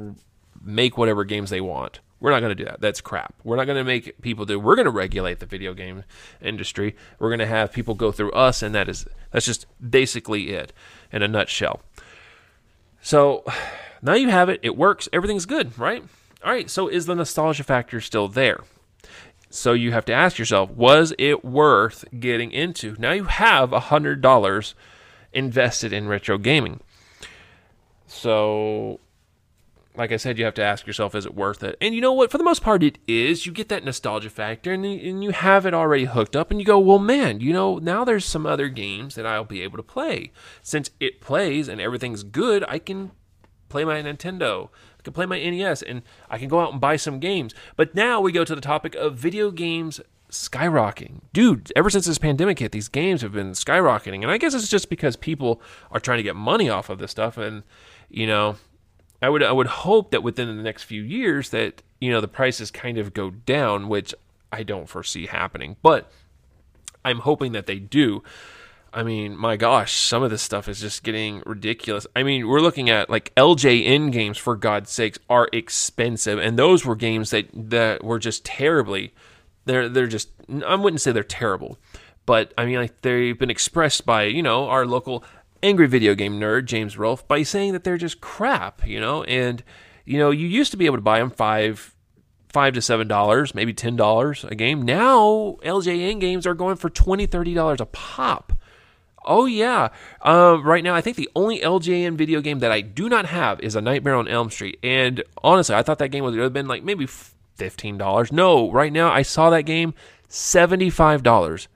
make 0.62 0.98
whatever 0.98 1.24
games 1.24 1.50
they 1.50 1.60
want. 1.60 2.00
We're 2.20 2.30
not 2.30 2.40
going 2.40 2.50
to 2.50 2.54
do 2.54 2.64
that. 2.66 2.80
That's 2.80 3.00
crap. 3.00 3.34
We're 3.44 3.56
not 3.56 3.64
going 3.64 3.78
to 3.78 3.84
make 3.84 4.20
people 4.20 4.44
do. 4.44 4.60
We're 4.60 4.76
going 4.76 4.84
to 4.84 4.90
regulate 4.90 5.40
the 5.40 5.46
video 5.46 5.72
game 5.72 6.04
industry. 6.40 6.94
We're 7.18 7.30
going 7.30 7.40
to 7.40 7.46
have 7.46 7.72
people 7.72 7.94
go 7.94 8.12
through 8.12 8.32
us, 8.32 8.62
and 8.62 8.74
that 8.74 8.88
is 8.88 9.06
that's 9.30 9.46
just 9.46 9.66
basically 9.80 10.50
it 10.50 10.72
in 11.12 11.22
a 11.22 11.28
nutshell. 11.28 11.80
So 13.00 13.44
now 14.02 14.14
you 14.14 14.28
have 14.28 14.48
it. 14.48 14.60
It 14.62 14.76
works. 14.76 15.08
Everything's 15.12 15.46
good, 15.46 15.78
right? 15.78 16.04
All 16.44 16.52
right. 16.52 16.68
So 16.68 16.88
is 16.88 17.06
the 17.06 17.14
nostalgia 17.14 17.64
factor 17.64 18.00
still 18.00 18.28
there? 18.28 18.60
So 19.48 19.72
you 19.72 19.90
have 19.92 20.04
to 20.04 20.12
ask 20.12 20.38
yourself, 20.38 20.70
was 20.70 21.12
it 21.18 21.44
worth 21.44 22.04
getting 22.18 22.52
into? 22.52 22.94
Now 22.98 23.12
you 23.12 23.24
have 23.24 23.72
a 23.72 23.80
hundred 23.80 24.20
dollars 24.20 24.74
invested 25.32 25.92
in 25.92 26.06
retro 26.06 26.38
gaming. 26.38 26.80
So 28.06 29.00
like 29.96 30.12
I 30.12 30.16
said, 30.18 30.38
you 30.38 30.44
have 30.44 30.54
to 30.54 30.62
ask 30.62 30.86
yourself, 30.86 31.14
is 31.14 31.26
it 31.26 31.34
worth 31.34 31.62
it? 31.62 31.76
And 31.80 31.94
you 31.94 32.00
know 32.00 32.12
what? 32.12 32.30
For 32.30 32.38
the 32.38 32.44
most 32.44 32.62
part, 32.62 32.82
it 32.82 32.98
is. 33.08 33.44
You 33.44 33.52
get 33.52 33.68
that 33.70 33.84
nostalgia 33.84 34.30
factor 34.30 34.72
and, 34.72 34.84
and 34.84 35.24
you 35.24 35.30
have 35.30 35.66
it 35.66 35.74
already 35.74 36.04
hooked 36.04 36.36
up, 36.36 36.50
and 36.50 36.60
you 36.60 36.66
go, 36.66 36.78
well, 36.78 36.98
man, 36.98 37.40
you 37.40 37.52
know, 37.52 37.78
now 37.78 38.04
there's 38.04 38.24
some 38.24 38.46
other 38.46 38.68
games 38.68 39.16
that 39.16 39.26
I'll 39.26 39.44
be 39.44 39.62
able 39.62 39.76
to 39.78 39.82
play. 39.82 40.32
Since 40.62 40.90
it 41.00 41.20
plays 41.20 41.68
and 41.68 41.80
everything's 41.80 42.22
good, 42.22 42.64
I 42.68 42.78
can 42.78 43.10
play 43.68 43.84
my 43.84 44.00
Nintendo. 44.00 44.68
I 44.98 45.02
can 45.02 45.12
play 45.12 45.26
my 45.26 45.38
NES 45.38 45.82
and 45.82 46.02
I 46.28 46.38
can 46.38 46.48
go 46.48 46.60
out 46.60 46.72
and 46.72 46.80
buy 46.80 46.96
some 46.96 47.18
games. 47.18 47.54
But 47.76 47.94
now 47.94 48.20
we 48.20 48.32
go 48.32 48.44
to 48.44 48.54
the 48.54 48.60
topic 48.60 48.94
of 48.94 49.16
video 49.16 49.50
games 49.50 50.00
skyrocketing. 50.30 51.22
Dude, 51.32 51.72
ever 51.74 51.90
since 51.90 52.06
this 52.06 52.18
pandemic 52.18 52.58
hit, 52.60 52.72
these 52.72 52.88
games 52.88 53.22
have 53.22 53.32
been 53.32 53.52
skyrocketing. 53.52 54.22
And 54.22 54.30
I 54.30 54.38
guess 54.38 54.54
it's 54.54 54.68
just 54.68 54.90
because 54.90 55.16
people 55.16 55.60
are 55.90 56.00
trying 56.00 56.18
to 56.18 56.22
get 56.22 56.36
money 56.36 56.68
off 56.68 56.90
of 56.90 56.98
this 56.98 57.10
stuff 57.10 57.36
and 57.36 57.64
you 58.10 58.26
know, 58.26 58.56
I 59.22 59.28
would 59.28 59.42
I 59.42 59.52
would 59.52 59.66
hope 59.66 60.10
that 60.10 60.22
within 60.22 60.56
the 60.56 60.62
next 60.62 60.84
few 60.84 61.02
years 61.02 61.50
that 61.50 61.82
you 62.00 62.10
know 62.10 62.20
the 62.20 62.28
prices 62.28 62.70
kind 62.70 62.98
of 62.98 63.12
go 63.12 63.30
down, 63.30 63.88
which 63.88 64.14
I 64.52 64.62
don't 64.62 64.88
foresee 64.88 65.26
happening, 65.26 65.76
but 65.82 66.10
I'm 67.04 67.20
hoping 67.20 67.52
that 67.52 67.66
they 67.66 67.78
do. 67.78 68.22
I 68.92 69.04
mean, 69.04 69.36
my 69.36 69.56
gosh, 69.56 69.92
some 69.92 70.22
of 70.22 70.30
this 70.30 70.42
stuff 70.42 70.68
is 70.68 70.80
just 70.80 71.04
getting 71.04 71.42
ridiculous. 71.46 72.08
I 72.16 72.24
mean, 72.24 72.48
we're 72.48 72.60
looking 72.60 72.90
at 72.90 73.08
like 73.08 73.32
LJN 73.36 74.10
games 74.10 74.36
for 74.36 74.56
God's 74.56 74.90
sakes 74.90 75.18
are 75.28 75.48
expensive, 75.52 76.38
and 76.38 76.58
those 76.58 76.84
were 76.84 76.96
games 76.96 77.30
that 77.30 77.48
that 77.52 78.02
were 78.02 78.18
just 78.18 78.44
terribly. 78.44 79.12
They're 79.66 79.88
they're 79.88 80.06
just 80.06 80.30
I 80.66 80.74
wouldn't 80.74 81.00
say 81.00 81.12
they're 81.12 81.22
terrible, 81.22 81.78
but 82.26 82.52
I 82.58 82.64
mean 82.64 82.76
like 82.76 83.02
they've 83.02 83.38
been 83.38 83.50
expressed 83.50 84.04
by 84.06 84.24
you 84.24 84.42
know 84.42 84.68
our 84.68 84.86
local 84.86 85.22
angry 85.62 85.86
video 85.86 86.14
game 86.14 86.40
nerd 86.40 86.66
James 86.66 86.96
Rolfe 86.96 87.26
by 87.26 87.42
saying 87.42 87.72
that 87.72 87.84
they're 87.84 87.98
just 87.98 88.20
crap, 88.20 88.86
you 88.86 89.00
know, 89.00 89.24
and 89.24 89.62
you 90.04 90.18
know 90.18 90.30
you 90.30 90.46
used 90.46 90.70
to 90.72 90.76
be 90.76 90.86
able 90.86 90.96
to 90.96 91.02
buy 91.02 91.18
them 91.18 91.30
five 91.30 91.94
five 92.48 92.74
to 92.74 92.82
seven 92.82 93.08
dollars, 93.08 93.54
maybe 93.54 93.72
ten 93.72 93.96
dollars 93.96 94.44
a 94.44 94.54
game. 94.54 94.82
Now 94.82 95.56
LJN 95.62 96.20
games 96.20 96.46
are 96.46 96.54
going 96.54 96.76
for 96.76 96.90
twenty, 96.90 97.26
thirty 97.26 97.54
dollars 97.54 97.80
a 97.80 97.86
pop. 97.86 98.52
Oh 99.24 99.44
yeah, 99.46 99.90
uh, 100.24 100.58
right 100.62 100.82
now 100.82 100.94
I 100.94 101.02
think 101.02 101.16
the 101.16 101.28
only 101.36 101.60
LJN 101.60 102.16
video 102.16 102.40
game 102.40 102.60
that 102.60 102.72
I 102.72 102.80
do 102.80 103.08
not 103.08 103.26
have 103.26 103.60
is 103.60 103.76
A 103.76 103.80
Nightmare 103.80 104.14
on 104.14 104.26
Elm 104.26 104.50
Street, 104.50 104.78
and 104.82 105.22
honestly, 105.44 105.74
I 105.74 105.82
thought 105.82 105.98
that 105.98 106.08
game 106.08 106.24
would 106.24 106.36
have 106.38 106.52
been 106.52 106.68
like 106.68 106.82
maybe 106.82 107.06
fifteen 107.06 107.98
dollars. 107.98 108.32
No, 108.32 108.72
right 108.72 108.92
now 108.92 109.12
I 109.12 109.22
saw 109.22 109.50
that 109.50 109.62
game 109.62 109.94
seventy 110.28 110.88
five 110.90 111.22
dollars. 111.22 111.68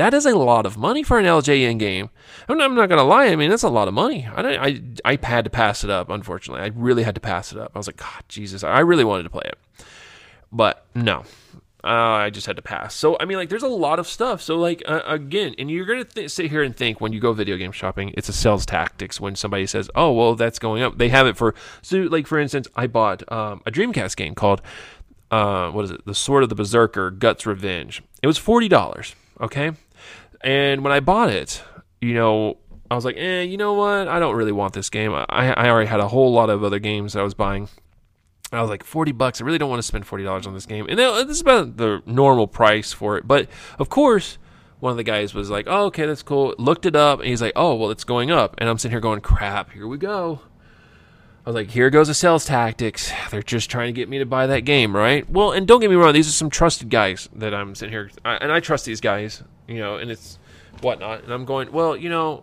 That 0.00 0.14
is 0.14 0.24
a 0.24 0.34
lot 0.34 0.64
of 0.64 0.78
money 0.78 1.02
for 1.02 1.18
an 1.18 1.26
LJN 1.26 1.78
game. 1.78 2.08
I'm 2.48 2.56
not, 2.56 2.72
not 2.72 2.88
going 2.88 2.98
to 2.98 3.04
lie. 3.04 3.26
I 3.26 3.36
mean, 3.36 3.50
that's 3.50 3.64
a 3.64 3.68
lot 3.68 3.86
of 3.86 3.92
money. 3.92 4.26
I, 4.34 4.56
I, 4.56 4.82
I 5.04 5.18
had 5.22 5.44
to 5.44 5.50
pass 5.50 5.84
it 5.84 5.90
up, 5.90 6.08
unfortunately. 6.08 6.62
I 6.62 6.70
really 6.74 7.02
had 7.02 7.16
to 7.16 7.20
pass 7.20 7.52
it 7.52 7.58
up. 7.58 7.72
I 7.74 7.78
was 7.78 7.86
like, 7.86 7.98
God, 7.98 8.22
Jesus, 8.26 8.64
I 8.64 8.78
really 8.78 9.04
wanted 9.04 9.24
to 9.24 9.28
play 9.28 9.44
it. 9.44 9.58
But 10.50 10.86
no, 10.94 11.24
uh, 11.84 11.86
I 11.86 12.30
just 12.30 12.46
had 12.46 12.56
to 12.56 12.62
pass. 12.62 12.94
So, 12.94 13.18
I 13.20 13.26
mean, 13.26 13.36
like, 13.36 13.50
there's 13.50 13.62
a 13.62 13.68
lot 13.68 13.98
of 13.98 14.06
stuff. 14.06 14.40
So, 14.40 14.56
like, 14.56 14.82
uh, 14.88 15.02
again, 15.04 15.54
and 15.58 15.70
you're 15.70 15.84
going 15.84 16.02
to 16.02 16.10
th- 16.10 16.30
sit 16.30 16.50
here 16.50 16.62
and 16.62 16.74
think 16.74 17.02
when 17.02 17.12
you 17.12 17.20
go 17.20 17.34
video 17.34 17.58
game 17.58 17.70
shopping, 17.70 18.14
it's 18.16 18.30
a 18.30 18.32
sales 18.32 18.64
tactics 18.64 19.20
when 19.20 19.36
somebody 19.36 19.66
says, 19.66 19.90
oh, 19.94 20.12
well, 20.12 20.34
that's 20.34 20.58
going 20.58 20.82
up. 20.82 20.96
They 20.96 21.10
have 21.10 21.26
it 21.26 21.36
for, 21.36 21.54
so, 21.82 21.98
like, 21.98 22.26
for 22.26 22.38
instance, 22.38 22.68
I 22.74 22.86
bought 22.86 23.30
um, 23.30 23.60
a 23.66 23.70
Dreamcast 23.70 24.16
game 24.16 24.34
called, 24.34 24.62
uh, 25.30 25.70
what 25.72 25.84
is 25.84 25.90
it? 25.90 26.06
The 26.06 26.14
Sword 26.14 26.42
of 26.42 26.48
the 26.48 26.54
Berserker 26.54 27.10
Guts 27.10 27.44
Revenge. 27.44 28.02
It 28.22 28.26
was 28.26 28.38
$40, 28.38 29.14
okay? 29.42 29.72
And 30.42 30.82
when 30.82 30.92
I 30.92 31.00
bought 31.00 31.30
it, 31.30 31.62
you 32.00 32.14
know, 32.14 32.58
I 32.90 32.94
was 32.94 33.04
like, 33.04 33.16
eh, 33.16 33.42
you 33.42 33.56
know 33.56 33.74
what? 33.74 34.08
I 34.08 34.18
don't 34.18 34.34
really 34.34 34.52
want 34.52 34.72
this 34.72 34.90
game. 34.90 35.12
I, 35.14 35.26
I 35.28 35.68
already 35.68 35.88
had 35.88 36.00
a 36.00 36.08
whole 36.08 36.32
lot 36.32 36.50
of 36.50 36.64
other 36.64 36.78
games 36.78 37.14
I 37.14 37.22
was 37.22 37.34
buying. 37.34 37.68
I 38.52 38.60
was 38.60 38.70
like, 38.70 38.82
40 38.82 39.12
bucks. 39.12 39.40
I 39.40 39.44
really 39.44 39.58
don't 39.58 39.70
want 39.70 39.78
to 39.78 39.86
spend 39.86 40.06
$40 40.06 40.46
on 40.46 40.54
this 40.54 40.66
game. 40.66 40.86
And 40.88 40.98
this 40.98 41.28
is 41.28 41.40
about 41.40 41.76
the 41.76 42.02
normal 42.04 42.48
price 42.48 42.92
for 42.92 43.16
it. 43.16 43.28
But 43.28 43.48
of 43.78 43.88
course, 43.88 44.38
one 44.80 44.90
of 44.90 44.96
the 44.96 45.04
guys 45.04 45.34
was 45.34 45.50
like, 45.50 45.66
oh, 45.68 45.86
okay, 45.86 46.06
that's 46.06 46.22
cool. 46.22 46.54
Looked 46.58 46.84
it 46.84 46.96
up. 46.96 47.20
And 47.20 47.28
he's 47.28 47.42
like, 47.42 47.52
oh, 47.54 47.76
well, 47.76 47.90
it's 47.90 48.02
going 48.02 48.32
up. 48.32 48.56
And 48.58 48.68
I'm 48.68 48.78
sitting 48.78 48.92
here 48.92 49.00
going, 49.00 49.20
crap, 49.20 49.70
here 49.70 49.86
we 49.86 49.98
go. 49.98 50.40
I 51.46 51.50
was 51.50 51.54
like, 51.54 51.70
here 51.70 51.90
goes 51.90 52.08
the 52.08 52.14
sales 52.14 52.44
tactics. 52.44 53.10
They're 53.30 53.42
just 53.42 53.70
trying 53.70 53.86
to 53.88 53.92
get 53.92 54.08
me 54.08 54.18
to 54.18 54.26
buy 54.26 54.46
that 54.46 54.60
game, 54.60 54.94
right? 54.94 55.28
Well, 55.30 55.52
and 55.52 55.66
don't 55.66 55.80
get 55.80 55.90
me 55.90 55.96
wrong, 55.96 56.12
these 56.12 56.28
are 56.28 56.32
some 56.32 56.50
trusted 56.50 56.90
guys 56.90 57.28
that 57.34 57.54
I'm 57.54 57.74
sitting 57.74 57.92
here, 57.92 58.10
and 58.24 58.52
I 58.52 58.60
trust 58.60 58.84
these 58.84 59.00
guys 59.00 59.42
you 59.70 59.78
know, 59.78 59.96
and 59.96 60.10
it's 60.10 60.38
whatnot. 60.80 61.22
And 61.22 61.32
I'm 61.32 61.44
going, 61.44 61.72
well, 61.72 61.96
you 61.96 62.10
know, 62.10 62.42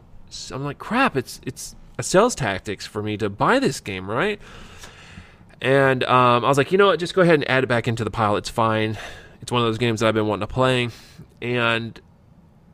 I'm 0.52 0.64
like, 0.64 0.80
crap, 0.80 1.18
it's 1.18 1.42
it's 1.46 1.76
a 2.00 2.04
sales 2.04 2.34
tactics 2.34 2.86
for 2.86 3.04
me 3.04 3.18
to 3.18 3.30
buy 3.30 3.60
this 3.60 3.80
game, 3.80 4.10
right? 4.10 4.40
And 5.62 6.04
um, 6.06 6.46
I 6.46 6.48
was 6.48 6.58
like, 6.58 6.72
you 6.72 6.78
know 6.78 6.88
what, 6.88 7.00
just 7.00 7.14
go 7.14 7.22
ahead 7.22 7.36
and 7.36 7.50
add 7.50 7.64
it 7.64 7.68
back 7.68 7.88
into 7.88 8.04
the 8.04 8.12
pile. 8.12 8.38
It's 8.38 8.50
fine. 8.50 8.98
It's 9.42 9.52
one 9.52 9.62
of 9.62 9.68
those 9.68 9.78
games 9.78 10.00
that 10.00 10.08
I've 10.08 10.14
been 10.14 10.28
wanting 10.28 10.48
to 10.48 10.54
play. 10.54 10.90
And 11.42 12.00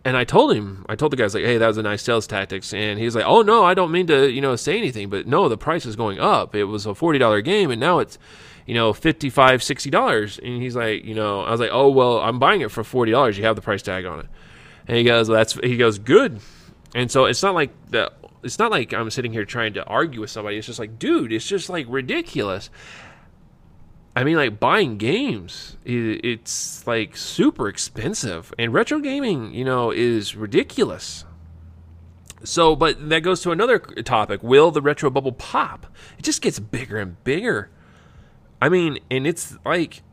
and 0.06 0.18
I 0.18 0.24
told 0.24 0.54
him, 0.54 0.86
I 0.90 0.96
told 0.96 1.12
the 1.12 1.18
guys 1.18 1.34
like, 1.34 1.44
hey, 1.46 1.58
that 1.58 1.68
was 1.68 1.78
a 1.78 1.84
nice 1.84 2.02
sales 2.02 2.28
tactics, 2.28 2.74
and 2.74 3.00
he's 3.00 3.16
like, 3.16 3.26
oh 3.26 3.42
no, 3.42 3.64
I 3.64 3.74
don't 3.74 3.92
mean 3.92 4.08
to, 4.08 4.30
you 4.30 4.42
know, 4.42 4.56
say 4.56 4.78
anything, 4.78 5.10
but 5.10 5.28
no, 5.28 5.50
the 5.50 5.58
price 5.58 5.86
is 5.86 5.96
going 5.96 6.20
up. 6.20 6.56
It 6.56 6.66
was 6.66 6.86
a 6.86 6.96
forty 6.96 7.20
dollar 7.20 7.42
game, 7.42 7.72
and 7.72 7.80
now 7.80 8.00
it's 8.00 8.18
you 8.66 8.74
know, 8.74 8.94
55 8.94 9.62
$60. 9.62 10.40
And 10.40 10.62
he's 10.62 10.76
like, 10.76 11.04
you 11.04 11.16
know, 11.16 11.42
I 11.42 11.52
was 11.52 11.60
like, 11.60 11.72
oh, 11.72 11.90
well, 11.90 12.20
I'm 12.20 12.40
buying 12.40 12.62
it 12.62 12.72
for 12.72 12.84
$40. 12.84 13.38
You 13.38 13.44
have 13.44 13.56
the 13.56 13.62
price 13.62 13.82
tag 13.82 14.06
on 14.06 14.22
it. 14.22 14.28
And 14.88 14.98
he 14.98 15.04
goes, 15.04 15.28
that's, 15.28 15.54
he 15.54 15.78
goes, 15.78 16.00
good. 16.00 16.40
And 16.96 17.10
so 17.10 17.26
it's 17.26 17.42
not 17.42 17.56
like 17.56 17.72
the, 17.90 18.12
it's 18.44 18.60
not 18.60 18.72
like 18.72 18.94
I'm 18.94 19.10
sitting 19.10 19.32
here 19.32 19.46
trying 19.46 19.74
to 19.74 19.86
argue 19.86 20.22
with 20.22 20.30
somebody. 20.30 20.58
It's 20.58 20.68
just 20.68 20.80
like, 20.80 21.00
dude, 21.00 21.32
it's 21.32 21.48
just 21.48 21.70
like 21.70 21.86
ridiculous. 21.90 22.70
I 24.16 24.24
mean, 24.24 24.36
like 24.36 24.60
buying 24.60 24.98
games, 24.98 25.78
it's 25.86 26.86
like 26.86 27.18
super 27.18 27.68
expensive, 27.68 28.54
and 28.60 28.74
retro 28.74 29.00
gaming, 29.00 29.54
you 29.54 29.66
know, 29.66 29.92
is 29.92 30.36
ridiculous. 30.36 31.26
So, 32.44 32.76
but 32.76 33.10
that 33.10 33.22
goes 33.22 33.42
to 33.42 33.52
another 33.52 33.80
topic: 33.80 34.44
Will 34.44 34.70
the 34.70 34.82
retro 34.82 35.10
bubble 35.10 35.32
pop? 35.32 35.88
It 36.18 36.24
just 36.24 36.42
gets 36.42 36.60
bigger 36.60 36.98
and 37.00 37.22
bigger. 37.24 37.72
I 38.62 38.70
mean, 38.70 39.00
and 39.10 39.26
it's 39.26 39.58
like 39.66 40.04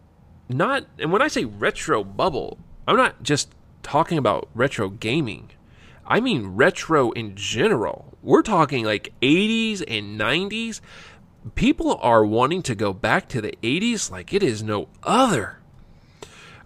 not, 0.48 0.86
and 0.98 1.12
when 1.12 1.22
I 1.22 1.28
say 1.28 1.44
retro 1.44 2.02
bubble, 2.02 2.58
I'm 2.88 2.96
not 2.96 3.22
just 3.22 3.52
talking 3.82 4.18
about 4.18 4.48
retro 4.54 4.88
gaming. 4.88 5.50
I 6.06 6.20
mean 6.20 6.48
retro 6.48 7.12
in 7.12 7.36
general. 7.36 8.18
We're 8.22 8.42
talking 8.42 8.84
like 8.84 9.12
80s 9.22 9.84
and 9.86 10.18
90s. 10.18 10.80
People 11.54 11.98
are 12.02 12.24
wanting 12.24 12.62
to 12.62 12.74
go 12.74 12.92
back 12.92 13.28
to 13.28 13.40
the 13.40 13.54
80s 13.62 14.10
like 14.10 14.32
it 14.32 14.42
is 14.42 14.62
no 14.62 14.88
other. 15.02 15.58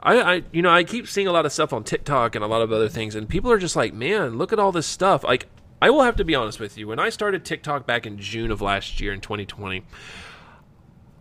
I, 0.03 0.21
I, 0.21 0.43
you 0.53 0.63
know, 0.63 0.71
I 0.71 0.85
keep 0.85 1.09
seeing 1.09 1.27
a 1.27 1.33
lot 1.33 1.47
of 1.47 1.53
stuff 1.53 1.73
on 1.73 1.85
TikTok 1.85 2.35
and 2.35 2.45
a 2.45 2.49
lot 2.49 2.61
of 2.61 2.73
other 2.73 2.89
things, 2.89 3.15
and 3.15 3.29
people 3.29 3.51
are 3.51 3.59
just 3.59 3.77
like, 3.77 3.95
man, 3.95 4.37
look 4.37 4.53
at 4.53 4.59
all 4.59 4.73
this 4.73 4.87
stuff. 4.87 5.25
Like, 5.25 5.47
I 5.81 5.91
will 5.91 6.03
have 6.03 6.17
to 6.17 6.25
be 6.25 6.35
honest 6.35 6.61
with 6.61 6.77
you. 6.77 6.89
When 6.89 6.99
I 6.99 7.09
started 7.09 7.45
TikTok 7.45 7.87
back 7.87 8.05
in 8.05 8.19
June 8.19 8.51
of 8.51 8.61
last 8.61 9.01
year 9.01 9.13
in 9.13 9.21
2020, 9.21 9.83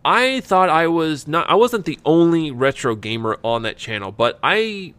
I 0.04 0.40
thought 0.40 0.68
I 0.68 0.86
was 0.86 1.26
not, 1.26 1.48
I 1.48 1.54
wasn't 1.54 1.86
the 1.86 1.98
only 2.04 2.50
retro 2.50 2.94
gamer 2.94 3.38
on 3.42 3.62
that 3.62 3.78
channel, 3.78 4.12
but 4.12 4.38
I 4.42 4.92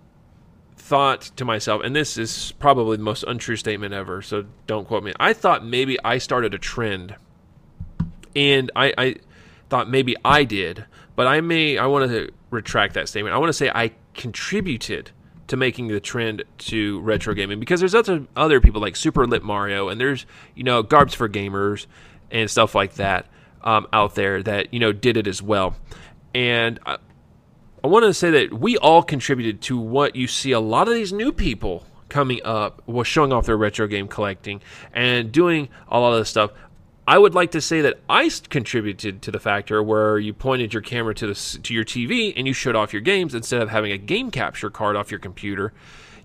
thought 0.75 1.21
to 1.35 1.45
myself, 1.45 1.81
and 1.83 1.95
this 1.95 2.17
is 2.17 2.53
probably 2.59 2.97
the 2.97 3.03
most 3.03 3.23
untrue 3.23 3.55
statement 3.55 3.93
ever, 3.93 4.21
so 4.21 4.45
don't 4.65 4.87
quote 4.87 5.03
me. 5.03 5.13
I 5.19 5.33
thought 5.33 5.65
maybe 5.65 5.97
I 6.03 6.17
started 6.17 6.53
a 6.53 6.59
trend, 6.59 7.15
and 8.35 8.71
I, 8.75 8.93
I 8.97 9.15
thought 9.69 9.89
maybe 9.89 10.15
I 10.23 10.43
did, 10.43 10.85
but 11.15 11.27
I 11.27 11.41
may, 11.41 11.77
I 11.77 11.85
want 11.87 12.09
to 12.09 12.31
retract 12.49 12.93
that 12.95 13.09
statement. 13.09 13.35
I 13.35 13.37
want 13.37 13.49
to 13.49 13.53
say 13.53 13.69
I 13.73 13.91
contributed 14.13 15.11
to 15.47 15.57
making 15.57 15.87
the 15.87 15.99
trend 15.99 16.43
to 16.57 16.99
retro 17.01 17.33
gaming 17.33 17.59
because 17.59 17.79
there's 17.79 17.93
other 17.93 18.25
other 18.35 18.59
people 18.59 18.81
like 18.81 18.95
Super 18.95 19.27
Lit 19.27 19.43
Mario 19.43 19.89
and 19.89 20.01
there's 20.01 20.25
you 20.55 20.63
know 20.63 20.81
Garbs 20.81 21.13
for 21.13 21.29
Gamers 21.29 21.85
and 22.31 22.49
stuff 22.49 22.73
like 22.73 22.95
that 22.95 23.27
um, 23.63 23.87
out 23.93 24.15
there 24.15 24.41
that 24.41 24.73
you 24.73 24.79
know 24.79 24.91
did 24.91 25.17
it 25.17 25.27
as 25.27 25.41
well. 25.41 25.75
And 26.33 26.79
I, 26.85 26.97
I 27.83 27.87
want 27.87 28.05
to 28.05 28.13
say 28.13 28.31
that 28.31 28.53
we 28.53 28.77
all 28.77 29.03
contributed 29.03 29.61
to 29.63 29.77
what 29.77 30.15
you 30.15 30.27
see 30.27 30.51
a 30.51 30.59
lot 30.59 30.87
of 30.87 30.95
these 30.95 31.13
new 31.13 31.31
people 31.31 31.85
coming 32.09 32.39
up 32.43 32.81
was 32.87 33.07
showing 33.07 33.33
off 33.33 33.45
their 33.45 33.57
retro 33.57 33.87
game 33.87 34.07
collecting 34.07 34.61
and 34.93 35.31
doing 35.31 35.69
a 35.87 35.99
lot 35.99 36.13
of 36.13 36.19
this 36.19 36.29
stuff. 36.29 36.51
I 37.07 37.19
would 37.19 37.35
like 37.35 37.51
to 37.51 37.61
say 37.61 37.81
that 37.81 37.99
I 38.09 38.31
contributed 38.49 39.21
to 39.21 39.31
the 39.31 39.39
factor 39.39 39.83
where 39.83 40.17
you 40.17 40.33
pointed 40.33 40.73
your 40.73 40.81
camera 40.81 41.13
to 41.15 41.27
the 41.27 41.59
to 41.61 41.73
your 41.73 41.85
TV 41.85 42.33
and 42.35 42.47
you 42.47 42.53
showed 42.53 42.75
off 42.75 42.93
your 42.93 43.01
games 43.01 43.35
instead 43.35 43.61
of 43.61 43.69
having 43.69 43.91
a 43.91 43.97
game 43.97 44.31
capture 44.31 44.71
card 44.71 44.95
off 44.95 45.11
your 45.11 45.19
computer. 45.19 45.71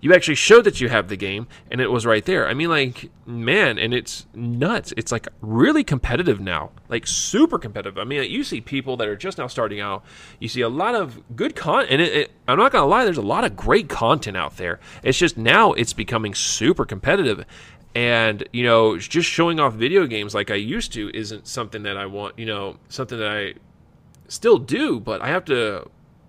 You 0.03 0.15
actually 0.15 0.35
showed 0.35 0.63
that 0.63 0.81
you 0.81 0.89
have 0.89 1.09
the 1.09 1.15
game 1.15 1.47
and 1.69 1.79
it 1.79 1.91
was 1.91 2.07
right 2.07 2.25
there. 2.25 2.47
I 2.47 2.55
mean, 2.55 2.69
like, 2.69 3.11
man, 3.27 3.77
and 3.77 3.93
it's 3.93 4.25
nuts. 4.33 4.91
It's 4.97 5.11
like 5.11 5.27
really 5.41 5.83
competitive 5.83 6.39
now, 6.39 6.71
like 6.89 7.05
super 7.05 7.59
competitive. 7.59 7.99
I 7.99 8.03
mean, 8.03 8.29
you 8.29 8.43
see 8.43 8.61
people 8.61 8.97
that 8.97 9.07
are 9.07 9.15
just 9.15 9.37
now 9.37 9.45
starting 9.45 9.79
out. 9.79 10.03
You 10.39 10.47
see 10.47 10.61
a 10.61 10.69
lot 10.69 10.95
of 10.95 11.21
good 11.35 11.55
content, 11.55 12.01
and 12.01 12.27
I'm 12.47 12.57
not 12.57 12.71
gonna 12.71 12.87
lie, 12.87 13.05
there's 13.05 13.17
a 13.17 13.21
lot 13.21 13.43
of 13.43 13.55
great 13.55 13.89
content 13.89 14.35
out 14.35 14.57
there. 14.57 14.79
It's 15.03 15.19
just 15.19 15.37
now 15.37 15.73
it's 15.73 15.93
becoming 15.93 16.33
super 16.33 16.83
competitive, 16.83 17.45
and 17.93 18.47
you 18.53 18.63
know 18.63 18.97
just 18.97 19.27
showing 19.27 19.59
off 19.59 19.73
video 19.73 20.05
games 20.07 20.33
like 20.33 20.49
i 20.49 20.55
used 20.55 20.93
to 20.93 21.11
isn't 21.13 21.47
something 21.47 21.83
that 21.83 21.97
i 21.97 22.05
want 22.05 22.37
you 22.39 22.45
know 22.45 22.77
something 22.89 23.17
that 23.17 23.29
i 23.29 23.53
still 24.27 24.57
do 24.57 24.99
but 24.99 25.21
i 25.21 25.27
have 25.27 25.43
to 25.43 25.85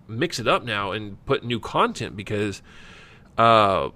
mix 0.09 0.39
it 0.39 0.49
up 0.49 0.65
now 0.65 0.93
and 0.93 1.25
put 1.25 1.45
new 1.45 1.61
content 1.61 2.17
because 2.17 2.63
uh 3.39 3.89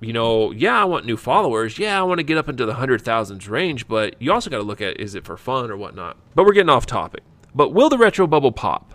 you 0.00 0.12
know 0.12 0.50
yeah 0.52 0.80
i 0.80 0.84
want 0.84 1.06
new 1.06 1.16
followers. 1.16 1.78
Yeah 1.78 1.98
i 1.98 2.02
want 2.02 2.18
to 2.18 2.22
get 2.24 2.36
up 2.36 2.48
into 2.48 2.66
the 2.66 2.74
hundred 2.74 3.00
thousands 3.02 3.48
range 3.48 3.88
but 3.88 4.20
you 4.20 4.30
also 4.32 4.50
got 4.50 4.58
to 4.58 4.62
look 4.62 4.82
at 4.82 5.00
is 5.00 5.14
it 5.14 5.24
for 5.24 5.36
fun 5.36 5.70
or 5.70 5.76
whatnot? 5.76 6.18
But 6.34 6.44
we're 6.44 6.52
getting 6.52 6.68
off 6.68 6.84
topic. 6.84 7.22
But 7.54 7.70
will 7.72 7.88
the 7.88 7.98
retro 7.98 8.26
bubble 8.26 8.52
pop? 8.52 8.92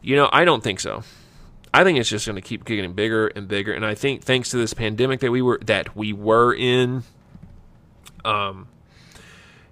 You 0.00 0.16
know 0.16 0.30
i 0.32 0.44
don't 0.44 0.62
think 0.62 0.80
so. 0.80 1.02
I 1.72 1.84
think 1.84 1.98
it's 1.98 2.08
just 2.08 2.26
going 2.26 2.36
to 2.36 2.42
keep 2.42 2.64
getting 2.64 2.94
bigger 2.94 3.28
and 3.28 3.46
bigger, 3.46 3.72
and 3.72 3.86
I 3.86 3.94
think 3.94 4.24
thanks 4.24 4.50
to 4.50 4.56
this 4.56 4.74
pandemic 4.74 5.20
that 5.20 5.30
we 5.30 5.40
were 5.40 5.60
that 5.66 5.94
we 5.94 6.12
were 6.12 6.52
in, 6.52 7.04
um, 8.24 8.68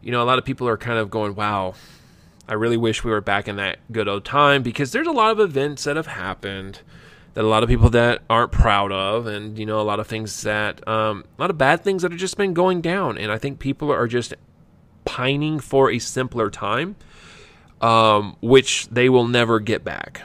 you 0.00 0.12
know, 0.12 0.22
a 0.22 0.24
lot 0.24 0.38
of 0.38 0.44
people 0.44 0.68
are 0.68 0.76
kind 0.76 0.98
of 0.98 1.10
going, 1.10 1.34
wow, 1.34 1.74
I 2.48 2.54
really 2.54 2.76
wish 2.76 3.04
we 3.04 3.10
were 3.10 3.20
back 3.20 3.46
in 3.46 3.56
that 3.56 3.78
good 3.92 4.08
old 4.08 4.24
time 4.24 4.62
because 4.62 4.92
there's 4.92 5.06
a 5.06 5.12
lot 5.12 5.30
of 5.32 5.40
events 5.40 5.84
that 5.84 5.96
have 5.96 6.06
happened 6.06 6.80
that 7.34 7.44
a 7.44 7.48
lot 7.48 7.62
of 7.62 7.68
people 7.68 7.90
that 7.90 8.22
aren't 8.30 8.52
proud 8.52 8.90
of 8.90 9.26
and 9.26 9.58
you 9.58 9.66
know 9.66 9.80
a 9.80 9.82
lot 9.82 10.00
of 10.00 10.06
things 10.06 10.42
that 10.42 10.86
um, 10.88 11.24
a 11.38 11.40
lot 11.40 11.50
of 11.50 11.58
bad 11.58 11.84
things 11.84 12.02
that 12.02 12.10
have 12.10 12.18
just 12.18 12.36
been 12.36 12.54
going 12.54 12.80
down. 12.80 13.18
And 13.18 13.30
i 13.30 13.38
think 13.38 13.58
people 13.58 13.92
are 13.92 14.08
just 14.08 14.34
pining 15.04 15.60
for 15.60 15.90
a 15.90 15.98
simpler 15.98 16.50
time 16.50 16.96
um, 17.80 18.36
which 18.40 18.88
they 18.88 19.08
will 19.08 19.26
never 19.28 19.60
get 19.60 19.84
back 19.84 20.22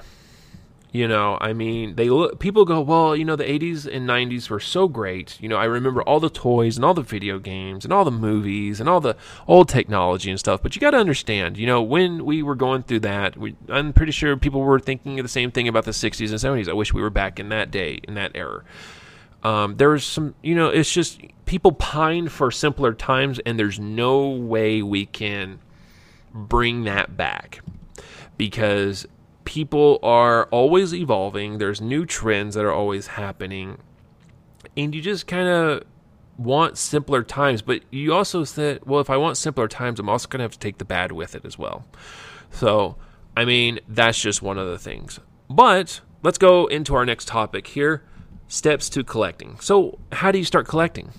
you 0.94 1.08
know, 1.08 1.40
I 1.42 1.54
mean, 1.54 1.96
they 1.96 2.08
look, 2.12 2.38
people 2.38 2.66
go, 2.66 2.80
well, 2.80 3.16
you 3.16 3.26
know, 3.26 3.36
the 3.36 3.44
80s 3.44 3.92
and 3.92 4.08
90s 4.08 4.48
were 4.52 4.60
so 4.60 4.88
great. 4.88 5.42
You 5.42 5.50
know, 5.50 5.58
I 5.58 5.66
remember 5.66 6.04
all 6.04 6.20
the 6.20 6.30
toys 6.30 6.76
and 6.76 6.86
all 6.86 6.94
the 6.94 7.02
video 7.02 7.40
games 7.40 7.84
and 7.84 7.92
all 7.92 8.06
the 8.06 8.12
movies 8.12 8.80
and 8.80 8.88
all 8.88 9.02
the 9.02 9.18
old 9.48 9.70
technology 9.70 10.30
and 10.30 10.40
stuff. 10.40 10.62
But 10.62 10.76
you 10.76 10.80
got 10.80 10.92
to 10.92 10.98
understand, 10.98 11.58
you 11.58 11.66
know, 11.66 11.82
when 11.82 12.26
we 12.26 12.44
were 12.44 12.54
going 12.54 12.84
through 12.84 13.00
that, 13.00 13.36
we, 13.36 13.56
I'm 13.70 13.92
pretty 13.92 14.12
sure 14.12 14.38
people 14.38 14.62
were 14.62 14.80
thinking 14.80 15.16
the 15.16 15.28
same 15.28 15.50
thing 15.50 15.68
about 15.68 15.86
the 15.86 15.92
60s 15.92 16.30
and 16.30 16.38
70s. 16.38 16.70
I 16.70 16.74
wish 16.74 16.94
we 16.94 17.02
were 17.02 17.10
back 17.10 17.40
in 17.40 17.50
that 17.50 17.72
day, 17.72 18.00
in 18.08 18.14
that 18.14 18.34
era. 18.36 18.64
Um, 19.42 19.78
there's 19.78 20.06
some, 20.06 20.36
you 20.44 20.54
know, 20.54 20.68
it's 20.68 20.94
just 20.94 21.20
people 21.48 21.72
pine 21.72 22.30
for 22.30 22.52
simpler 22.52 22.94
times, 22.94 23.40
and 23.40 23.58
there's 23.58 23.80
no 23.80 24.30
way 24.30 24.84
we 24.84 25.08
can 25.08 25.58
bring 26.36 26.84
that 26.84 27.18
back 27.18 27.62
because 28.38 29.08
people 29.46 30.00
are 30.04 30.46
always 30.46 30.94
evolving. 30.94 31.58
There's 31.58 31.82
new 31.82 32.06
trends 32.06 32.56
that 32.56 32.66
are 32.66 32.72
always 32.72 33.08
happening. 33.08 33.78
And 34.76 34.94
you 34.96 35.02
just 35.02 35.28
kind 35.28 35.48
of 35.48 35.84
want 36.38 36.78
simpler 36.78 37.24
times, 37.24 37.62
but 37.62 37.82
you 37.92 38.14
also 38.14 38.44
said, 38.44 38.80
well, 38.86 39.00
if 39.00 39.10
I 39.10 39.18
want 39.18 39.38
simpler 39.38 39.68
times, 39.68 40.00
I'm 40.00 40.10
also 40.10 40.28
going 40.28 40.40
to 40.40 40.44
have 40.44 40.54
to 40.54 40.60
take 40.60 40.78
the 40.78 40.86
bad 40.86 41.12
with 41.12 41.36
it 41.36 41.46
as 41.46 41.58
well. 41.58 41.86
So, 42.52 42.96
I 43.36 43.46
mean, 43.46 43.80
that's 43.88 44.20
just 44.20 44.42
one 44.42 44.58
of 44.58 44.68
the 44.68 44.80
things. 44.80 45.20
But 45.50 46.02
let's 46.24 46.38
go 46.38 46.68
into 46.68 46.96
our 46.96 47.06
next 47.06 47.28
topic 47.28 47.68
here 47.68 48.04
steps 48.48 48.90
to 48.90 49.04
collecting. 49.04 49.60
So, 49.60 50.00
how 50.12 50.32
do 50.32 50.38
you 50.38 50.46
start 50.46 50.68
collecting? 50.68 51.12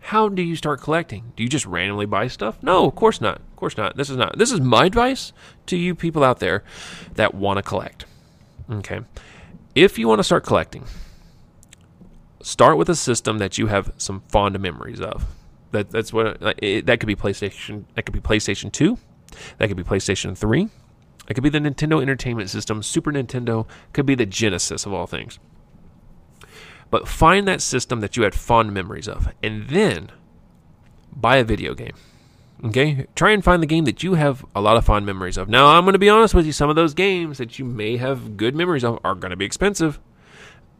How 0.00 0.28
do 0.28 0.42
you 0.42 0.56
start 0.56 0.80
collecting? 0.80 1.32
Do 1.36 1.42
you 1.42 1.48
just 1.48 1.66
randomly 1.66 2.06
buy 2.06 2.28
stuff? 2.28 2.62
No, 2.62 2.86
of 2.86 2.94
course 2.94 3.20
not. 3.20 3.42
Of 3.58 3.60
course 3.60 3.76
not. 3.76 3.96
This 3.96 4.08
is 4.08 4.16
not. 4.16 4.38
This 4.38 4.52
is 4.52 4.60
my 4.60 4.84
advice 4.84 5.32
to 5.66 5.76
you 5.76 5.96
people 5.96 6.22
out 6.22 6.38
there 6.38 6.62
that 7.14 7.34
want 7.34 7.56
to 7.56 7.62
collect. 7.64 8.04
Okay. 8.70 9.00
If 9.74 9.98
you 9.98 10.06
want 10.06 10.20
to 10.20 10.22
start 10.22 10.44
collecting, 10.44 10.84
start 12.40 12.78
with 12.78 12.88
a 12.88 12.94
system 12.94 13.38
that 13.38 13.58
you 13.58 13.66
have 13.66 13.92
some 13.98 14.22
fond 14.28 14.60
memories 14.60 15.00
of. 15.00 15.26
That 15.72 15.90
that's 15.90 16.12
what 16.12 16.40
it, 16.62 16.86
that 16.86 17.00
could 17.00 17.08
be 17.08 17.16
PlayStation. 17.16 17.82
That 17.94 18.06
could 18.06 18.12
be 18.12 18.20
PlayStation 18.20 18.70
Two. 18.70 18.96
That 19.58 19.66
could 19.66 19.76
be 19.76 19.82
PlayStation 19.82 20.38
Three. 20.38 20.68
It 21.28 21.34
could 21.34 21.42
be 21.42 21.50
the 21.50 21.58
Nintendo 21.58 22.00
Entertainment 22.00 22.50
System, 22.50 22.80
Super 22.80 23.10
Nintendo. 23.10 23.66
Could 23.92 24.06
be 24.06 24.14
the 24.14 24.24
Genesis 24.24 24.86
of 24.86 24.92
all 24.92 25.08
things. 25.08 25.40
But 26.92 27.08
find 27.08 27.48
that 27.48 27.60
system 27.60 27.98
that 28.02 28.16
you 28.16 28.22
had 28.22 28.36
fond 28.36 28.72
memories 28.72 29.08
of, 29.08 29.34
and 29.42 29.68
then 29.68 30.12
buy 31.10 31.38
a 31.38 31.44
video 31.44 31.74
game. 31.74 31.96
Okay? 32.64 33.06
Try 33.14 33.30
and 33.30 33.42
find 33.44 33.62
the 33.62 33.66
game 33.66 33.84
that 33.84 34.02
you 34.02 34.14
have 34.14 34.44
a 34.54 34.60
lot 34.60 34.76
of 34.76 34.84
fond 34.84 35.06
memories 35.06 35.36
of. 35.36 35.48
Now, 35.48 35.68
I'm 35.68 35.84
going 35.84 35.92
to 35.92 35.98
be 35.98 36.08
honest 36.08 36.34
with 36.34 36.46
you, 36.46 36.52
some 36.52 36.70
of 36.70 36.76
those 36.76 36.94
games 36.94 37.38
that 37.38 37.58
you 37.58 37.64
may 37.64 37.96
have 37.96 38.36
good 38.36 38.54
memories 38.54 38.84
of 38.84 38.98
are 39.04 39.14
going 39.14 39.30
to 39.30 39.36
be 39.36 39.44
expensive. 39.44 40.00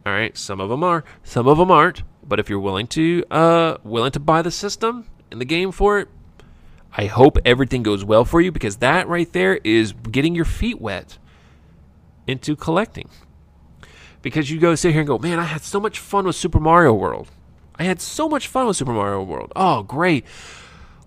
All 0.04 0.12
right, 0.12 0.36
some 0.36 0.60
of 0.60 0.68
them 0.68 0.82
are, 0.82 1.04
some 1.22 1.46
of 1.46 1.58
them 1.58 1.70
aren't. 1.70 2.02
But 2.28 2.38
if 2.38 2.50
you're 2.50 2.60
willing 2.60 2.86
to 2.88 3.24
uh 3.30 3.78
willing 3.82 4.12
to 4.12 4.20
buy 4.20 4.42
the 4.42 4.50
system 4.50 5.06
and 5.30 5.40
the 5.40 5.46
game 5.46 5.72
for 5.72 5.98
it, 5.98 6.08
I 6.94 7.06
hope 7.06 7.38
everything 7.44 7.82
goes 7.82 8.04
well 8.04 8.24
for 8.24 8.40
you 8.40 8.52
because 8.52 8.76
that 8.76 9.08
right 9.08 9.32
there 9.32 9.56
is 9.64 9.92
getting 9.92 10.34
your 10.34 10.44
feet 10.44 10.80
wet 10.80 11.16
into 12.26 12.54
collecting 12.54 13.08
because 14.20 14.50
you 14.50 14.60
go 14.60 14.74
sit 14.74 14.92
here 14.92 15.00
and 15.00 15.08
go, 15.08 15.18
man, 15.18 15.38
I 15.38 15.44
had 15.44 15.62
so 15.62 15.80
much 15.80 15.98
fun 15.98 16.26
with 16.26 16.36
Super 16.36 16.60
Mario 16.60 16.92
World. 16.92 17.30
I 17.76 17.84
had 17.84 18.00
so 18.00 18.28
much 18.28 18.48
fun 18.48 18.66
with 18.66 18.76
Super 18.76 18.92
Mario 18.92 19.22
World. 19.22 19.52
Oh, 19.56 19.82
great. 19.82 20.24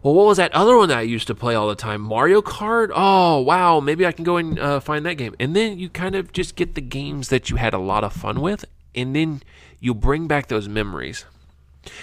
Well, 0.03 0.15
what 0.15 0.25
was 0.25 0.37
that 0.37 0.51
other 0.53 0.75
one 0.75 0.89
that 0.89 0.97
I 0.97 1.01
used 1.01 1.27
to 1.27 1.35
play 1.35 1.53
all 1.53 1.67
the 1.67 1.75
time? 1.75 2.01
Mario 2.01 2.41
Kart? 2.41 2.89
Oh, 2.93 3.39
wow. 3.41 3.79
Maybe 3.79 4.05
I 4.05 4.11
can 4.11 4.23
go 4.23 4.37
and 4.37 4.57
uh, 4.57 4.79
find 4.79 5.05
that 5.05 5.13
game. 5.13 5.35
And 5.39 5.55
then 5.55 5.77
you 5.77 5.89
kind 5.89 6.15
of 6.15 6.33
just 6.33 6.55
get 6.55 6.73
the 6.73 6.81
games 6.81 7.29
that 7.29 7.51
you 7.51 7.57
had 7.57 7.75
a 7.75 7.77
lot 7.77 8.03
of 8.03 8.11
fun 8.11 8.41
with, 8.41 8.65
and 8.95 9.15
then 9.15 9.43
you 9.79 9.93
bring 9.93 10.27
back 10.27 10.47
those 10.47 10.67
memories. 10.67 11.25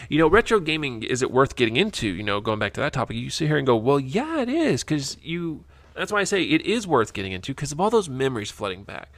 You 0.09 0.19
know, 0.19 0.29
retro 0.29 0.61
gaming, 0.61 1.03
is 1.03 1.23
it 1.23 1.33
worth 1.33 1.57
getting 1.57 1.77
into? 1.77 2.09
You 2.09 2.23
know, 2.23 2.41
going 2.41 2.61
back 2.61 2.73
to 2.75 2.81
that 2.81 2.93
topic, 2.93 3.17
you 3.17 3.31
sit 3.31 3.49
here 3.49 3.59
and 3.59 3.67
go, 3.67 3.77
well, 3.77 3.99
yeah, 3.99 4.43
it 4.43 4.49
is. 4.49 4.85
Because 4.85 5.17
you, 5.21 5.65
that's 5.95 6.13
why 6.13 6.21
I 6.21 6.25
say 6.25 6.45
it 6.45 6.63
is 6.63 6.87
worth 6.87 7.13
getting 7.13 7.33
into 7.33 7.53
because 7.53 7.73
of 7.73 7.81
all 7.81 7.91
those 7.91 8.09
memories 8.09 8.51
flooding 8.51 8.85
back. 8.85 9.09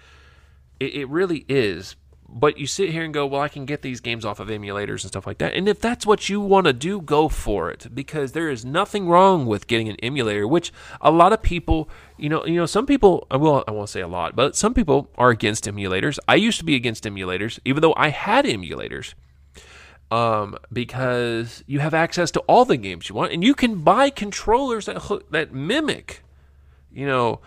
It, 0.79 0.95
it 0.95 1.09
really 1.09 1.45
is. 1.49 1.97
But 2.33 2.59
you 2.59 2.67
sit 2.69 2.91
here 2.91 3.03
and 3.05 3.13
go, 3.13 3.27
well, 3.27 3.41
I 3.41 3.49
can 3.49 3.67
get 3.67 3.83
these 3.83 4.01
games 4.01 4.25
off 4.25 4.39
of 4.39 4.49
emulators 4.49 5.03
and 5.03 5.11
stuff 5.11 5.27
like 5.27 5.39
that. 5.39 5.55
And 5.55 5.69
if 5.69 5.81
that's 5.81 6.07
what 6.07 6.29
you 6.29 6.41
want 6.41 6.67
to 6.67 6.73
do, 6.73 7.01
go 7.01 7.29
for 7.29 7.71
it 7.73 7.89
because 7.93 8.33
there 8.33 8.49
is 8.49 8.65
nothing 8.65 9.09
wrong 9.09 9.47
with 9.47 9.67
getting 9.67 9.89
an 9.89 9.97
emulator. 10.03 10.47
Which 10.47 10.73
a 11.01 11.11
lot 11.11 11.33
of 11.33 11.43
people, 11.43 11.91
you 12.17 12.29
know, 12.29 12.47
you 12.47 12.55
know, 12.55 12.67
some 12.67 12.87
people, 12.87 13.27
well, 13.31 13.65
I 13.67 13.73
won't 13.73 13.89
say 13.89 14.01
a 14.01 14.09
lot, 14.09 14.37
but 14.37 14.55
some 14.55 14.75
people 14.75 15.11
are 15.19 15.31
against 15.31 15.65
emulators. 15.65 16.19
I 16.29 16.37
used 16.37 16.59
to 16.61 16.65
be 16.65 16.77
against 16.77 17.05
emulators, 17.05 17.59
even 17.65 17.83
though 17.83 17.95
I 17.97 18.11
had 18.11 18.45
emulators. 18.45 19.15
um, 20.11 20.57
because 20.73 21.63
you 21.67 21.79
have 21.81 21.95
access 21.95 22.31
to 22.33 22.41
all 22.41 22.65
the 22.65 22.77
games 22.77 23.09
you 23.09 23.15
want, 23.15 23.33
and 23.33 23.45
you 23.45 23.55
can 23.55 23.77
buy 23.83 24.11
controllers 24.11 24.87
that 24.87 24.99
that 25.31 25.53
mimic, 25.53 26.23
you 26.93 27.07
know, 27.07 27.41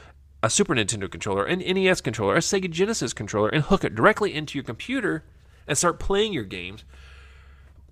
a 0.43 0.49
Super 0.49 0.75
Nintendo 0.75 1.09
controller, 1.09 1.45
an 1.45 1.59
NES 1.59 2.01
controller, 2.01 2.35
a 2.35 2.39
Sega 2.39 2.69
Genesis 2.69 3.13
controller, 3.13 3.47
and 3.47 3.63
hook 3.63 3.85
it 3.85 3.95
directly 3.95 4.33
into 4.33 4.57
your 4.57 4.65
computer 4.65 5.23
and 5.65 5.77
start 5.77 5.99
playing 5.99 6.33
your 6.33 6.43
games. 6.43 6.83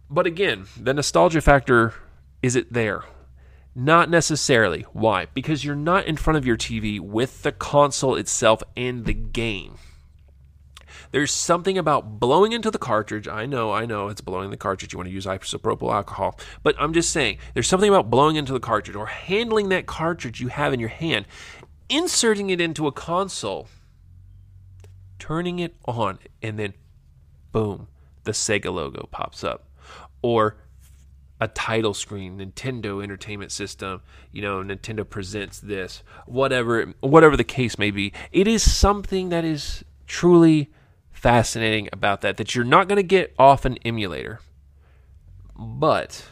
But 0.10 0.28
again, 0.28 0.66
the 0.78 0.94
nostalgia 0.94 1.40
factor 1.40 1.94
is 2.44 2.58
it 2.58 2.74
there? 2.74 3.06
Not 3.74 4.10
necessarily. 4.10 4.82
Why? 4.92 5.28
Because 5.34 5.64
you're 5.64 5.76
not 5.76 6.06
in 6.06 6.18
front 6.18 6.38
of 6.38 6.46
your 6.46 6.58
TV 6.58 7.00
with 7.00 7.44
the 7.44 7.54
console 7.54 8.16
itself 8.16 8.62
and 8.76 9.06
the 9.06 9.14
game. 9.14 9.78
There's 11.12 11.32
something 11.32 11.78
about 11.78 12.20
blowing 12.20 12.52
into 12.52 12.72
the 12.72 12.78
cartridge. 12.78 13.28
I 13.28 13.46
know, 13.46 13.72
I 13.72 13.86
know, 13.86 14.08
it's 14.08 14.22
blowing 14.22 14.50
the 14.50 14.58
cartridge. 14.58 14.94
You 14.94 14.98
want 14.98 15.08
to 15.08 15.14
use 15.14 15.26
isopropyl 15.26 15.94
alcohol. 15.94 16.38
But 16.64 16.76
I'm 16.80 16.94
just 16.94 17.12
saying, 17.12 17.38
there's 17.54 17.68
something 17.68 17.90
about 17.90 18.10
blowing 18.10 18.36
into 18.38 18.54
the 18.54 18.60
cartridge 18.60 18.96
or 18.96 19.08
handling 19.08 19.70
that 19.70 19.86
cartridge 19.86 20.40
you 20.40 20.48
have 20.50 20.74
in 20.74 20.80
your 20.80 20.90
hand, 20.90 21.26
inserting 21.92 22.50
it 22.50 22.62
into 22.62 22.88
a 22.88 22.92
console, 22.92 23.68
turning 25.20 25.60
it 25.60 25.76
on, 25.86 26.18
and 26.42 26.58
then 26.58 26.74
boom, 27.52 27.88
the 28.24 28.32
Sega 28.32 28.74
logo 28.74 29.08
pops 29.12 29.44
up. 29.44 29.68
Or 30.22 30.58
a 31.40 31.48
title 31.48 31.94
screen, 31.94 32.38
Nintendo 32.38 33.04
Entertainment 33.04 33.52
System, 33.52 34.02
you 34.32 34.42
know, 34.42 34.64
Nintendo 34.64 35.08
presents 35.08 35.60
this, 35.60 36.04
whatever 36.26 36.94
whatever 37.02 37.36
the 37.36 37.44
case 37.44 37.78
may 37.78 37.92
be. 37.92 38.14
It 38.32 38.48
is 38.48 38.72
something 38.72 39.30
that 39.30 39.44
is 39.44 39.84
truly 40.06 40.72
fascinating 41.12 41.90
about 41.92 42.22
that 42.22 42.38
that 42.38 42.56
you're 42.56 42.64
not 42.64 42.88
going 42.88 42.98
to 42.98 43.04
get 43.04 43.34
off 43.38 43.66
an 43.66 43.78
emulator. 43.84 44.40
But 45.58 46.26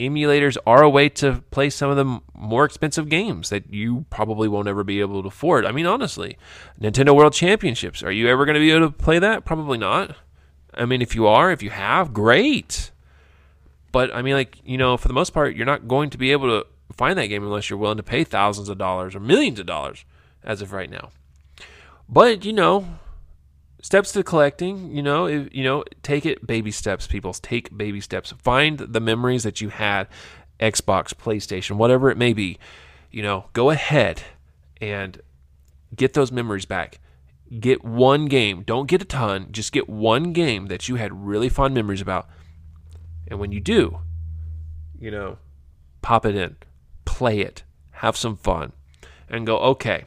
emulators 0.00 0.56
are 0.66 0.82
a 0.82 0.90
way 0.90 1.08
to 1.08 1.42
play 1.50 1.70
some 1.70 1.90
of 1.90 1.96
the 1.96 2.20
more 2.34 2.64
expensive 2.64 3.08
games 3.08 3.50
that 3.50 3.72
you 3.72 4.06
probably 4.10 4.48
won't 4.48 4.68
ever 4.68 4.84
be 4.84 5.00
able 5.00 5.22
to 5.22 5.28
afford. 5.28 5.66
I 5.66 5.72
mean, 5.72 5.86
honestly, 5.86 6.38
Nintendo 6.80 7.14
World 7.14 7.32
Championships, 7.32 8.02
are 8.02 8.12
you 8.12 8.28
ever 8.28 8.44
going 8.44 8.54
to 8.54 8.60
be 8.60 8.70
able 8.70 8.88
to 8.88 8.92
play 8.92 9.18
that? 9.18 9.44
Probably 9.44 9.78
not. 9.78 10.16
I 10.74 10.84
mean, 10.84 11.02
if 11.02 11.14
you 11.14 11.26
are, 11.26 11.50
if 11.50 11.62
you 11.62 11.70
have, 11.70 12.12
great. 12.12 12.92
But 13.90 14.14
I 14.14 14.22
mean, 14.22 14.34
like 14.34 14.58
you 14.64 14.78
know, 14.78 14.96
for 14.96 15.08
the 15.08 15.14
most 15.14 15.30
part, 15.30 15.56
you're 15.56 15.66
not 15.66 15.88
going 15.88 16.10
to 16.10 16.18
be 16.18 16.32
able 16.32 16.48
to 16.48 16.66
find 16.92 17.18
that 17.18 17.26
game 17.26 17.42
unless 17.42 17.68
you're 17.68 17.78
willing 17.78 17.96
to 17.96 18.02
pay 18.02 18.24
thousands 18.24 18.68
of 18.68 18.78
dollars 18.78 19.14
or 19.14 19.20
millions 19.20 19.58
of 19.58 19.66
dollars 19.66 20.04
as 20.44 20.62
of 20.62 20.72
right 20.72 20.90
now. 20.90 21.10
But 22.08 22.44
you 22.44 22.52
know, 22.52 22.98
steps 23.80 24.12
to 24.12 24.22
collecting. 24.22 24.90
You 24.90 25.02
know, 25.02 25.26
if, 25.26 25.54
you 25.54 25.64
know, 25.64 25.84
take 26.02 26.26
it 26.26 26.46
baby 26.46 26.70
steps. 26.70 27.06
People 27.06 27.32
take 27.32 27.76
baby 27.76 28.00
steps. 28.00 28.32
Find 28.42 28.78
the 28.78 29.00
memories 29.00 29.42
that 29.44 29.60
you 29.60 29.68
had, 29.68 30.08
Xbox, 30.60 31.14
PlayStation, 31.14 31.72
whatever 31.72 32.10
it 32.10 32.16
may 32.16 32.32
be. 32.32 32.58
You 33.10 33.22
know, 33.22 33.46
go 33.52 33.70
ahead 33.70 34.22
and 34.80 35.20
get 35.94 36.14
those 36.14 36.30
memories 36.30 36.66
back. 36.66 37.00
Get 37.58 37.82
one 37.82 38.26
game. 38.26 38.62
Don't 38.62 38.86
get 38.86 39.00
a 39.00 39.06
ton. 39.06 39.48
Just 39.50 39.72
get 39.72 39.88
one 39.88 40.32
game 40.32 40.66
that 40.66 40.88
you 40.88 40.96
had 40.96 41.26
really 41.26 41.48
fond 41.48 41.74
memories 41.74 42.02
about 42.02 42.28
and 43.28 43.38
when 43.38 43.52
you 43.52 43.60
do, 43.60 44.00
you 44.98 45.10
know, 45.10 45.38
pop 46.02 46.24
it 46.24 46.34
in, 46.34 46.56
play 47.04 47.40
it, 47.40 47.62
have 47.92 48.16
some 48.16 48.36
fun, 48.36 48.72
and 49.28 49.46
go, 49.46 49.58
okay, 49.58 50.04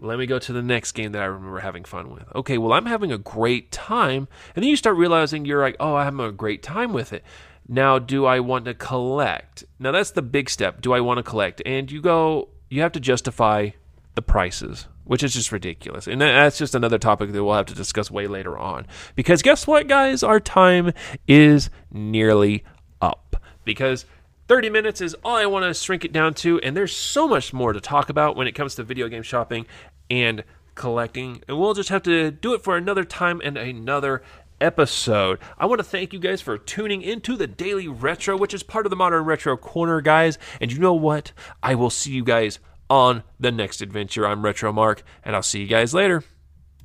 let 0.00 0.18
me 0.18 0.26
go 0.26 0.38
to 0.38 0.52
the 0.52 0.62
next 0.62 0.92
game 0.92 1.12
that 1.12 1.22
I 1.22 1.26
remember 1.26 1.60
having 1.60 1.84
fun 1.84 2.10
with. 2.10 2.24
Okay, 2.34 2.58
well, 2.58 2.72
I'm 2.72 2.86
having 2.86 3.12
a 3.12 3.18
great 3.18 3.70
time. 3.70 4.28
And 4.54 4.62
then 4.62 4.70
you 4.70 4.76
start 4.76 4.96
realizing 4.96 5.44
you're 5.44 5.62
like, 5.62 5.76
oh, 5.80 5.94
I'm 5.96 6.18
having 6.18 6.26
a 6.26 6.32
great 6.32 6.62
time 6.62 6.92
with 6.92 7.12
it. 7.12 7.24
Now, 7.66 7.98
do 7.98 8.26
I 8.26 8.40
want 8.40 8.66
to 8.66 8.74
collect? 8.74 9.64
Now, 9.78 9.92
that's 9.92 10.10
the 10.10 10.22
big 10.22 10.50
step. 10.50 10.82
Do 10.82 10.92
I 10.92 11.00
want 11.00 11.18
to 11.18 11.22
collect? 11.22 11.62
And 11.64 11.90
you 11.90 12.02
go, 12.02 12.48
you 12.68 12.82
have 12.82 12.92
to 12.92 13.00
justify 13.00 13.70
the 14.14 14.22
prices, 14.22 14.86
which 15.04 15.22
is 15.22 15.32
just 15.34 15.50
ridiculous. 15.50 16.06
And 16.06 16.20
that's 16.20 16.58
just 16.58 16.74
another 16.74 16.98
topic 16.98 17.32
that 17.32 17.42
we'll 17.42 17.54
have 17.54 17.66
to 17.66 17.74
discuss 17.74 18.10
way 18.10 18.26
later 18.26 18.58
on. 18.58 18.86
Because 19.14 19.42
guess 19.42 19.66
what, 19.66 19.88
guys? 19.88 20.22
Our 20.22 20.40
time 20.40 20.92
is 21.26 21.70
nearly 21.90 22.64
up. 23.00 23.36
Because 23.64 24.04
30 24.46 24.70
minutes 24.70 25.00
is 25.00 25.14
all 25.24 25.36
I 25.36 25.46
want 25.46 25.64
to 25.64 25.74
shrink 25.74 26.04
it 26.04 26.12
down 26.12 26.34
to. 26.34 26.60
And 26.60 26.76
there's 26.76 26.94
so 26.94 27.26
much 27.26 27.52
more 27.52 27.72
to 27.72 27.80
talk 27.80 28.08
about 28.08 28.36
when 28.36 28.46
it 28.46 28.52
comes 28.52 28.74
to 28.74 28.82
video 28.82 29.08
game 29.08 29.22
shopping 29.22 29.66
and 30.10 30.44
collecting. 30.74 31.42
And 31.48 31.58
we'll 31.58 31.74
just 31.74 31.88
have 31.88 32.02
to 32.02 32.30
do 32.30 32.54
it 32.54 32.62
for 32.62 32.76
another 32.76 33.04
time 33.04 33.40
and 33.44 33.56
another 33.56 34.22
episode. 34.60 35.38
I 35.58 35.66
want 35.66 35.78
to 35.78 35.84
thank 35.84 36.12
you 36.12 36.18
guys 36.18 36.40
for 36.40 36.58
tuning 36.58 37.02
into 37.02 37.36
the 37.36 37.46
Daily 37.46 37.88
Retro, 37.88 38.36
which 38.36 38.54
is 38.54 38.62
part 38.62 38.86
of 38.86 38.90
the 38.90 38.96
Modern 38.96 39.24
Retro 39.24 39.56
Corner, 39.56 40.00
guys. 40.00 40.38
And 40.60 40.72
you 40.72 40.78
know 40.78 40.94
what? 40.94 41.32
I 41.62 41.74
will 41.74 41.90
see 41.90 42.12
you 42.12 42.24
guys 42.24 42.58
on 42.90 43.22
the 43.40 43.50
next 43.50 43.80
adventure. 43.80 44.26
I'm 44.26 44.44
Retro 44.44 44.72
Mark, 44.72 45.02
and 45.24 45.34
I'll 45.34 45.42
see 45.42 45.60
you 45.60 45.66
guys 45.66 45.94
later. 45.94 46.22